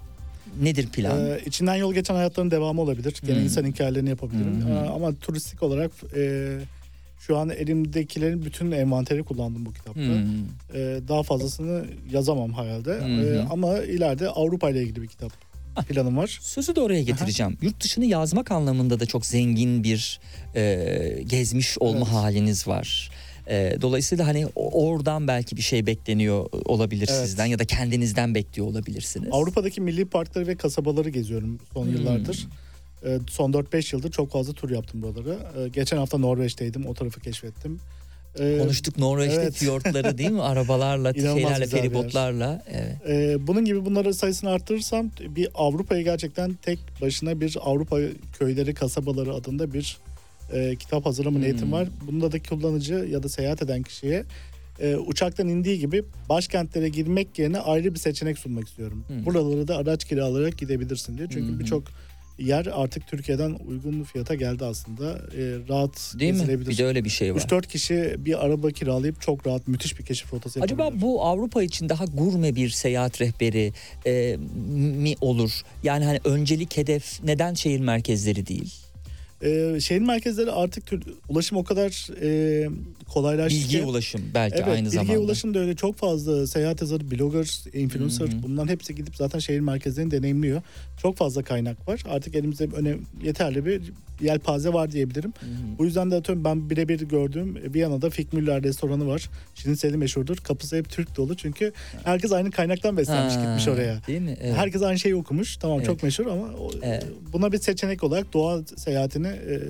[0.61, 1.27] Nedir plan?
[1.27, 3.15] Ee, içinden yol geçen hayatların devamı olabilir.
[3.27, 3.45] Gene Hmm.
[3.45, 4.65] insan hikayelerini yapabilirim.
[4.69, 6.51] Ee, ama turistik olarak e,
[7.19, 10.01] şu an elimdekilerin bütün envanteri kullandım bu kitapta.
[10.01, 10.25] Hmm.
[10.75, 12.91] Ee, daha fazlasını yazamam hayalde.
[12.93, 15.33] Hı Ee, ama ileride Avrupa ile ilgili bir kitap
[15.89, 16.39] planım var.
[16.43, 17.59] Sözü de oraya getireceğim.
[17.63, 20.21] Yurt dışını yazmak anlamında da çok zengin bir
[20.55, 22.09] e, gezmiş olma Evet.
[22.09, 23.11] haliniz var.
[23.51, 27.27] E, dolayısıyla hani oradan belki bir şey bekleniyor olabilir Evet.
[27.29, 29.29] sizden ya da kendinizden bekliyor olabilirsiniz.
[29.33, 31.93] Avrupa'daki milli parkları ve kasabaları geziyorum son Hmm.
[31.93, 32.47] yıllardır.
[33.05, 35.39] Ee, son 4-5 yıldır çok fazla tur yaptım buraları.
[35.59, 36.87] Ee, geçen hafta Norveç'teydim.
[36.87, 37.81] O tarafı keşfettim.
[38.39, 39.55] Ee, Konuştuk Norveç'te evet.
[39.55, 40.43] fiyortları değil mi?
[40.43, 42.63] Arabalarla, şeylerle, feribotlarla.
[42.71, 42.97] Evet.
[43.09, 47.99] Ee, bunun gibi bunların sayısını arttırırsam bir Avrupa'yı gerçekten tek başına bir Avrupa
[48.39, 49.97] köyleri kasabaları adında bir
[50.53, 51.43] e, kitap hazırlama Hmm.
[51.43, 51.89] niyetim var.
[52.07, 54.25] Bunda da kullanıcı ya da seyahat eden kişiye
[54.81, 59.05] e, uçaktan indiği gibi başkentlere girmek yerine ayrı bir seçenek sunmak istiyorum.
[59.09, 59.27] Hmm.
[59.27, 61.29] Buraları da araç kiralayarak gidebilirsin diye.
[61.31, 61.59] Çünkü hı.
[61.61, 61.83] birçok
[62.39, 65.11] yer artık Türkiye'den uygun fiyata geldi aslında.
[65.13, 66.69] E, rahat Değil mi?
[66.69, 67.41] Bir de öyle bir şey var.
[67.41, 71.03] 3-4 kişi bir araba kiralayıp çok rahat müthiş bir keşif rotası Acaba yapabilir.
[71.03, 73.73] bu Avrupa için daha gurme bir seyahat rehberi
[74.07, 74.37] e,
[74.77, 75.63] mi olur?
[75.83, 78.75] Yani hani öncelik hedef neden şehir merkezleri değil?
[79.43, 82.69] Ee, şehir merkezleri artık tür- ulaşım o kadar e,
[83.13, 83.89] kolaylaştı Bilgiye ki.
[83.89, 85.21] ulaşım belki Evet, aynı bilgiye zamanda.
[85.21, 88.43] ulaşım da öyle çok fazla seyahat yazarı, blogger, influencer Hı hı.
[88.43, 90.63] bunların hepsi gidip zaten şehir merkezlerini deneyimliyor.
[91.03, 92.03] Çok fazla kaynak var.
[92.09, 93.83] Artık elimizde öne yeterli bir
[94.21, 95.33] yelpaze var diyebilirim.
[95.41, 95.79] Hı hı.
[95.79, 99.31] Bu yüzden de atıyorum ben birebir gördüğüm Viyana'da Fikmüller restoranı var.
[99.55, 100.37] Şiniseli meşhurdur.
[100.37, 101.73] Kapısı hep Türk dolu çünkü
[102.05, 104.01] herkes aynı kaynaktan beslenmiş Ha, gitmiş oraya.
[104.07, 104.37] Değil mi?
[104.41, 104.57] Evet.
[104.57, 105.57] Herkes aynı şeyi okumuş.
[105.57, 105.87] Tamam Evet.
[105.87, 106.49] çok meşhur ama
[106.83, 107.07] Evet.
[107.33, 109.61] buna bir seçenek olarak doğa seyahatini e,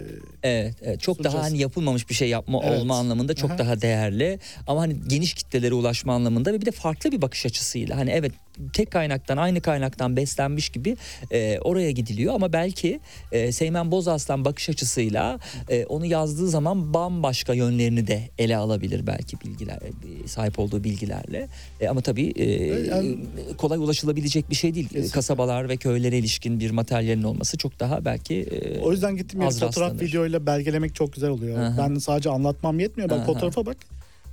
[0.43, 1.01] Evet, evet.
[1.01, 1.53] çok daha sunacağız.
[1.53, 2.81] hani yapılmamış bir şey yapma Evet.
[2.81, 3.59] olma anlamında çok Aha.
[3.59, 7.97] daha değerli ama hani geniş kitlelere ulaşma anlamında ve bir de farklı bir bakış açısıyla
[7.97, 8.33] hani evet
[8.73, 10.97] tek kaynaktan aynı kaynaktan beslenmiş gibi
[11.33, 13.01] e, oraya gidiliyor ama belki
[13.33, 15.39] e, Seymen Bozaslan bakış açısıyla
[15.69, 19.77] e, onu yazdığı zaman bambaşka yönlerini de ele alabilir belki bilgiler
[20.25, 21.49] e, sahip olduğu bilgilerle
[21.81, 22.45] E, ama tabii e,
[22.87, 23.17] Yani-
[23.59, 25.11] kolay ulaşılabilecek bir şey değil Kesinlikle.
[25.13, 29.55] kasabalar ve köylere ilişkin bir materyalin olması çok daha belki e, O yüzden gittim az
[29.61, 30.01] fotoğraf rastlanır.
[30.09, 31.59] videoyla belgelemek çok güzel oluyor.
[31.61, 31.89] Aha.
[31.91, 33.11] Ben sadece anlatmam yetmiyor.
[33.11, 33.27] Bak Aha.
[33.27, 33.77] fotoğrafa bak.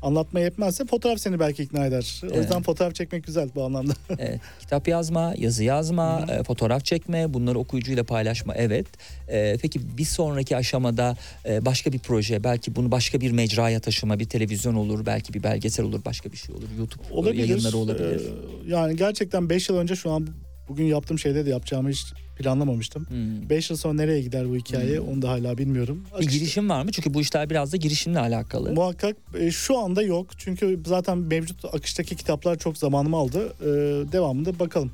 [0.04, 2.22] Anlatma yetmezse fotoğraf seni belki ikna eder.
[2.24, 2.38] O Evet.
[2.38, 3.94] yüzden fotoğraf çekmek güzel bu anlamda.
[4.20, 8.86] Evet, kitap yazma, yazı yazma, e, fotoğraf çekme, bunları okuyucuyla paylaşma evet.
[9.28, 14.20] E, peki bir sonraki aşamada e, başka bir proje, belki bunu başka bir mecraya taşıma,
[14.20, 16.68] bir televizyon olur, belki bir belgesel olur, başka bir şey olur.
[16.78, 17.48] YouTube olabilir.
[17.48, 18.22] yayınları olabilir.
[18.22, 20.28] Ee, yani gerçekten 5 yıl önce şu an
[20.70, 22.04] bugün yaptığım şeyde de yapacağımı hiç
[22.38, 23.06] planlamamıştım.
[23.10, 23.50] Hmm.
[23.50, 26.04] 5 yıl sonra nereye gider bu hikaye onu da hala bilmiyorum.
[26.20, 26.92] Bir girişim var mı?
[26.92, 28.74] Çünkü bu işler biraz da girişimle alakalı.
[28.74, 30.28] Muhakkak e, şu anda yok.
[30.38, 33.54] Çünkü zaten mevcut akıştaki kitaplar çok zamanımı aldı.
[33.62, 33.66] Ee,
[34.12, 34.92] devamında bakalım.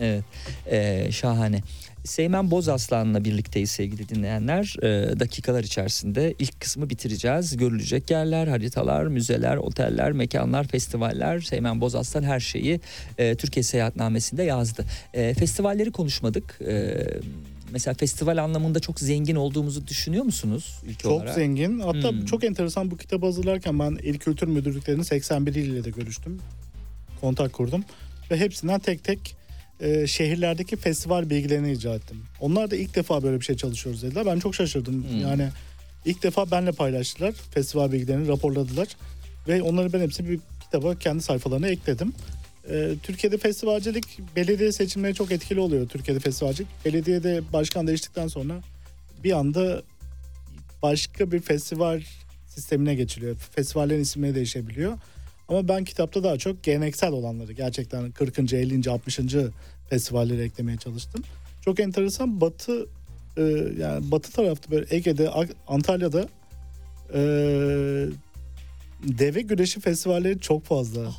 [0.00, 0.24] Evet,
[0.66, 1.62] e, şahane.
[2.06, 4.76] Seymen Bozaslan'la birlikteyiz sevgili dinleyenler.
[4.82, 7.56] E, dakikalar içerisinde ilk kısmı bitireceğiz.
[7.56, 11.40] Görülecek yerler, haritalar, müzeler, oteller, mekanlar, festivaller.
[11.40, 12.80] Seymen Bozaslan her şeyi
[13.18, 14.84] e, Türkiye Seyahatnamesi'nde yazdı.
[15.14, 16.58] E, festivalleri konuşmadık.
[16.66, 16.96] E,
[17.72, 21.34] mesela festival anlamında çok zengin olduğumuzu düşünüyor musunuz ülke Çok olarak?
[21.34, 21.78] zengin.
[21.80, 22.24] Hatta Hmm.
[22.24, 26.38] çok enteresan bu kitabı hazırlarken ben İl Kültür Müdürlüklerinin 81 ile de görüştüm.
[27.20, 27.84] Kontak kurdum.
[28.30, 29.36] Ve hepsinden tek tek
[29.80, 32.22] e, şehirlerdeki festival bilgilerini rica ettim.
[32.40, 34.26] Onlar da ilk defa böyle bir şey çalışıyoruz dediler.
[34.26, 35.10] Ben çok şaşırdım.
[35.10, 35.20] Hmm.
[35.20, 35.48] Yani
[36.04, 37.32] ilk defa benle paylaştılar.
[37.32, 38.88] Festival bilgilerini raporladılar.
[39.48, 42.12] Ve onları ben hepsini bir kitaba kendi sayfalarına ekledim.
[42.70, 44.04] E, Türkiye'de festivalcilik
[44.36, 46.68] belediye seçimleri çok etkili oluyor Türkiye'de festivalcilik.
[46.84, 48.54] Belediyede başkan değiştikten sonra
[49.24, 49.82] bir anda
[50.82, 52.02] başka bir festival
[52.48, 53.36] sistemine geçiliyor.
[53.36, 54.98] Festivallerin isimleri değişebiliyor.
[55.48, 58.52] Ama ben kitapta daha çok geleneksel olanları gerçekten 40.
[58.52, 58.90] 50.
[58.90, 59.20] 60.
[59.90, 61.22] festivalleri eklemeye çalıştım.
[61.64, 62.86] Çok enteresan Batı
[63.36, 63.42] e,
[63.80, 65.30] yani Batı tarafta böyle Ege'de
[65.68, 66.28] Antalya'da
[67.14, 67.20] e,
[69.02, 71.10] deve güreşi festivalleri çok fazla.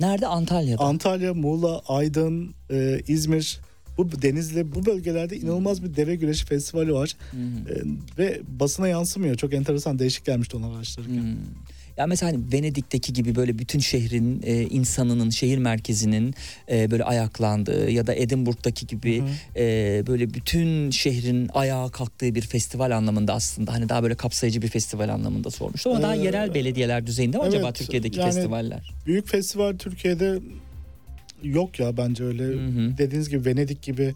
[0.00, 0.26] Nerede?
[0.26, 0.84] Antalya'da.
[0.84, 3.60] Antalya, Muğla, Aydın, e, İzmir,
[3.98, 7.16] bu Denizli bu bölgelerde inanılmaz bir deve güreşi festivali var.
[7.30, 7.36] Hı.
[7.36, 7.82] E,
[8.18, 9.34] ve basına yansımıyor.
[9.34, 11.22] Çok enteresan değişik gelmişti onu araştırırken.
[11.22, 11.36] Hmm.
[11.96, 16.34] Ya mesela hani Venedik'teki gibi böyle bütün şehrin e, insanının şehir merkezinin
[16.70, 19.28] e, böyle ayaklandığı ya da Edinburgh'daki gibi Hı hı.
[19.56, 24.68] e, böyle bütün şehrin ayağa kalktığı bir festival anlamında aslında hani daha böyle kapsayıcı bir
[24.68, 28.92] festival anlamında sormuştum ama daha Ee, yerel belediyeler düzeyinde mi acaba evet, Türkiye'deki yani- festivaller?
[29.06, 30.38] Büyük festival Türkiye'de
[31.42, 32.42] yok ya bence öyle.
[32.44, 32.98] Hı hı.
[32.98, 34.14] Dediğiniz gibi Venedik gibi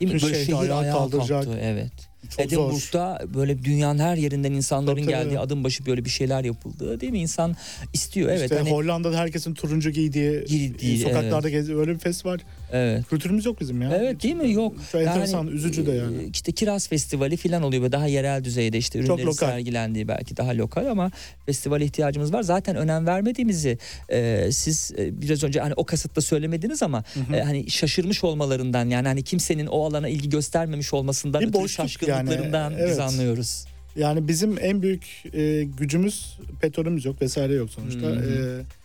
[0.00, 0.22] Değil mi?
[0.22, 1.44] Böyle şehir ayağa ayağa kaldıracak.
[1.44, 2.07] kalktı evet.
[2.36, 2.64] Çok zor.
[2.64, 5.24] Edinburgh'da böyle dünyanın her yerinden insanların Tabii, tabii.
[5.24, 7.18] geldiği adım başı böyle bir şeyler yapıldığı değil mi?
[7.20, 7.56] İnsan
[7.92, 11.80] istiyor evet işte hani Hollanda'da herkesin turuncu giydiği, Giydiği, sokaklarda geziyor.
[11.80, 12.38] Öyle bir festival
[12.72, 13.08] evet.
[13.08, 13.96] kültürümüz yok bizim ya.
[13.96, 14.52] Evet değil mi?
[14.52, 14.76] Yok.
[14.92, 16.16] Çok enteresan, üzücü de yani.
[16.16, 20.56] e, İşte Kiraz Festivali falan oluyor ve daha yerel düzeyde işte ürünlerin sergilendiği belki daha
[20.56, 21.10] lokal ama
[21.46, 22.42] festival ihtiyacımız var.
[22.42, 27.36] Zaten önem vermediğimizi e, siz e, biraz önce hani o kasıtla söylemediniz ama hı.
[27.36, 32.70] e, hani şaşırmış olmalarından yani hani kimsenin o alana ilgi göstermemiş olmasından Bir ötürü şaşkınlıklarından
[32.70, 33.00] yani, biz evet.
[33.00, 33.64] anlıyoruz.
[33.96, 38.06] Yani bizim en büyük e, gücümüz petrolümüz yok vesaire yok sonuçta.
[38.06, 38.60] Hı hı.
[38.60, 38.78] E,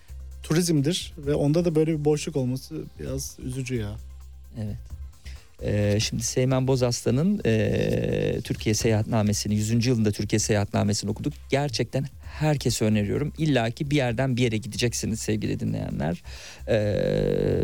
[0.43, 3.95] turizmdir ve onda da böyle bir boşluk olması biraz üzücü ya.
[4.57, 4.77] Evet.
[5.61, 9.85] Ee, şimdi Seymen Bozaslan'ın e, Türkiye Seyahatnamesini 100.
[9.85, 11.33] yılında Türkiye Seyahatnamesini okuduk.
[11.49, 12.05] Gerçekten
[12.39, 13.33] herkese öneriyorum.
[13.37, 16.23] İlla ki bir yerden bir yere gideceksiniz sevgili dinleyenler.
[16.67, 16.75] Ee,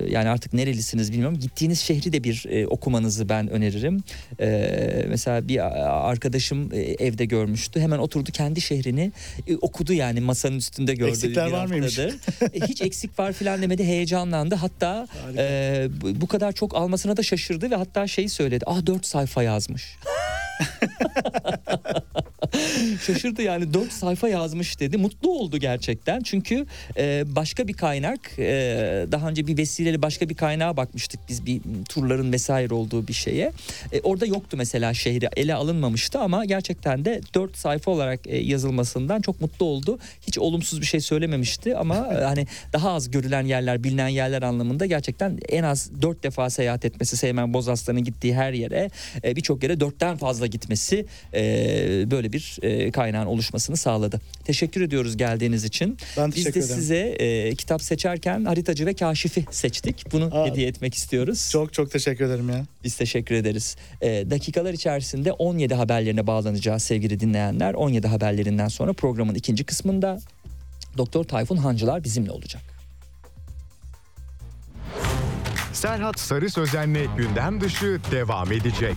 [0.10, 1.40] yani artık nerelisiniz bilmiyorum.
[1.40, 4.04] Gittiğiniz şehri de bir e, okumanızı ben öneririm.
[4.40, 5.60] Ee, mesela bir
[6.10, 7.80] arkadaşım e, evde görmüştü.
[7.80, 9.12] Hemen oturdu kendi şehrini
[9.48, 11.10] e, okudu yani masanın üstünde gördü.
[11.10, 12.00] Eksikler bir var mıymış?
[12.00, 12.12] E,
[12.68, 13.84] hiç eksik var filan demedi.
[13.84, 14.56] Heyecanlandı.
[14.56, 15.08] Hatta
[15.38, 15.88] e,
[16.22, 18.64] bu kadar çok almasına da şaşırdı ve hatta şeyi söyledi.
[18.68, 19.96] Ah dört sayfa yazmış.
[23.05, 24.97] Şaşırdı yani dört sayfa yazmış dedi.
[24.97, 26.22] Mutlu oldu gerçekten.
[26.22, 26.66] Çünkü
[26.97, 28.43] e, başka bir kaynak e,
[29.12, 33.51] daha önce bir vesileyle başka bir kaynağa bakmıştık biz bir turların vesaire olduğu bir şeye.
[33.91, 39.22] E, orada yoktu mesela şehri ele alınmamıştı ama gerçekten de dört sayfa olarak e, yazılmasından
[39.22, 39.99] çok mutlu oldu.
[40.28, 44.86] Hiç olumsuz bir şey söylememişti ama e, hani daha az görülen yerler bilinen yerler anlamında
[44.86, 48.89] gerçekten en az dört defa seyahat etmesi Seymen Bozaslan'ın gittiği her yere
[49.24, 51.41] e, birçok yere dörtten fazla gitmesi e,
[52.12, 54.22] böyle bir e, kaynağın oluşmasını sağladı.
[54.43, 55.97] Teşekkür ediyoruz geldiğiniz için.
[56.18, 56.66] Ben Biz de ederim.
[56.68, 60.12] size e, kitap seçerken haritacı ve kaşifi seçtik.
[60.12, 61.50] Bunu Aa, hediye etmek istiyoruz.
[61.52, 62.66] Çok çok teşekkür ederim ya.
[62.84, 63.76] Biz teşekkür ederiz.
[64.02, 67.74] E, dakikalar içerisinde 17 haberlerine bağlanacağız sevgili dinleyenler.
[67.74, 70.20] 17 haberlerinden sonra programın ikinci kısmında
[70.97, 72.62] Doktor Tayfun Hancılar bizimle olacak.
[75.74, 78.95] Serhat Sarı Sözen'le gündem dışı devam edecek.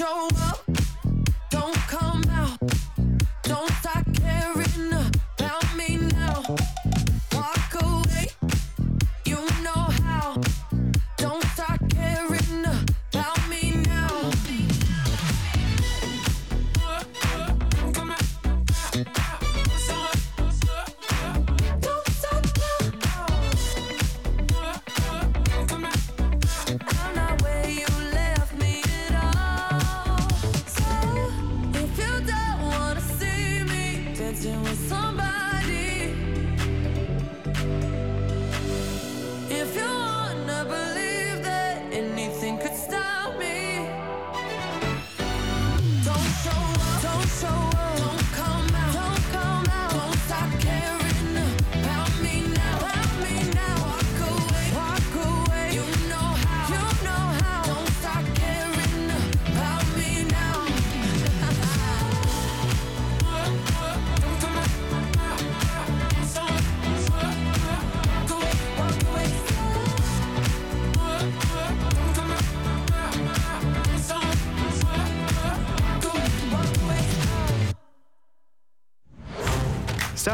[0.00, 0.59] Show up,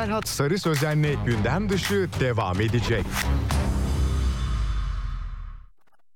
[0.06, 3.04] Serhat Sarı Sözen'le gündem dışı devam edecek.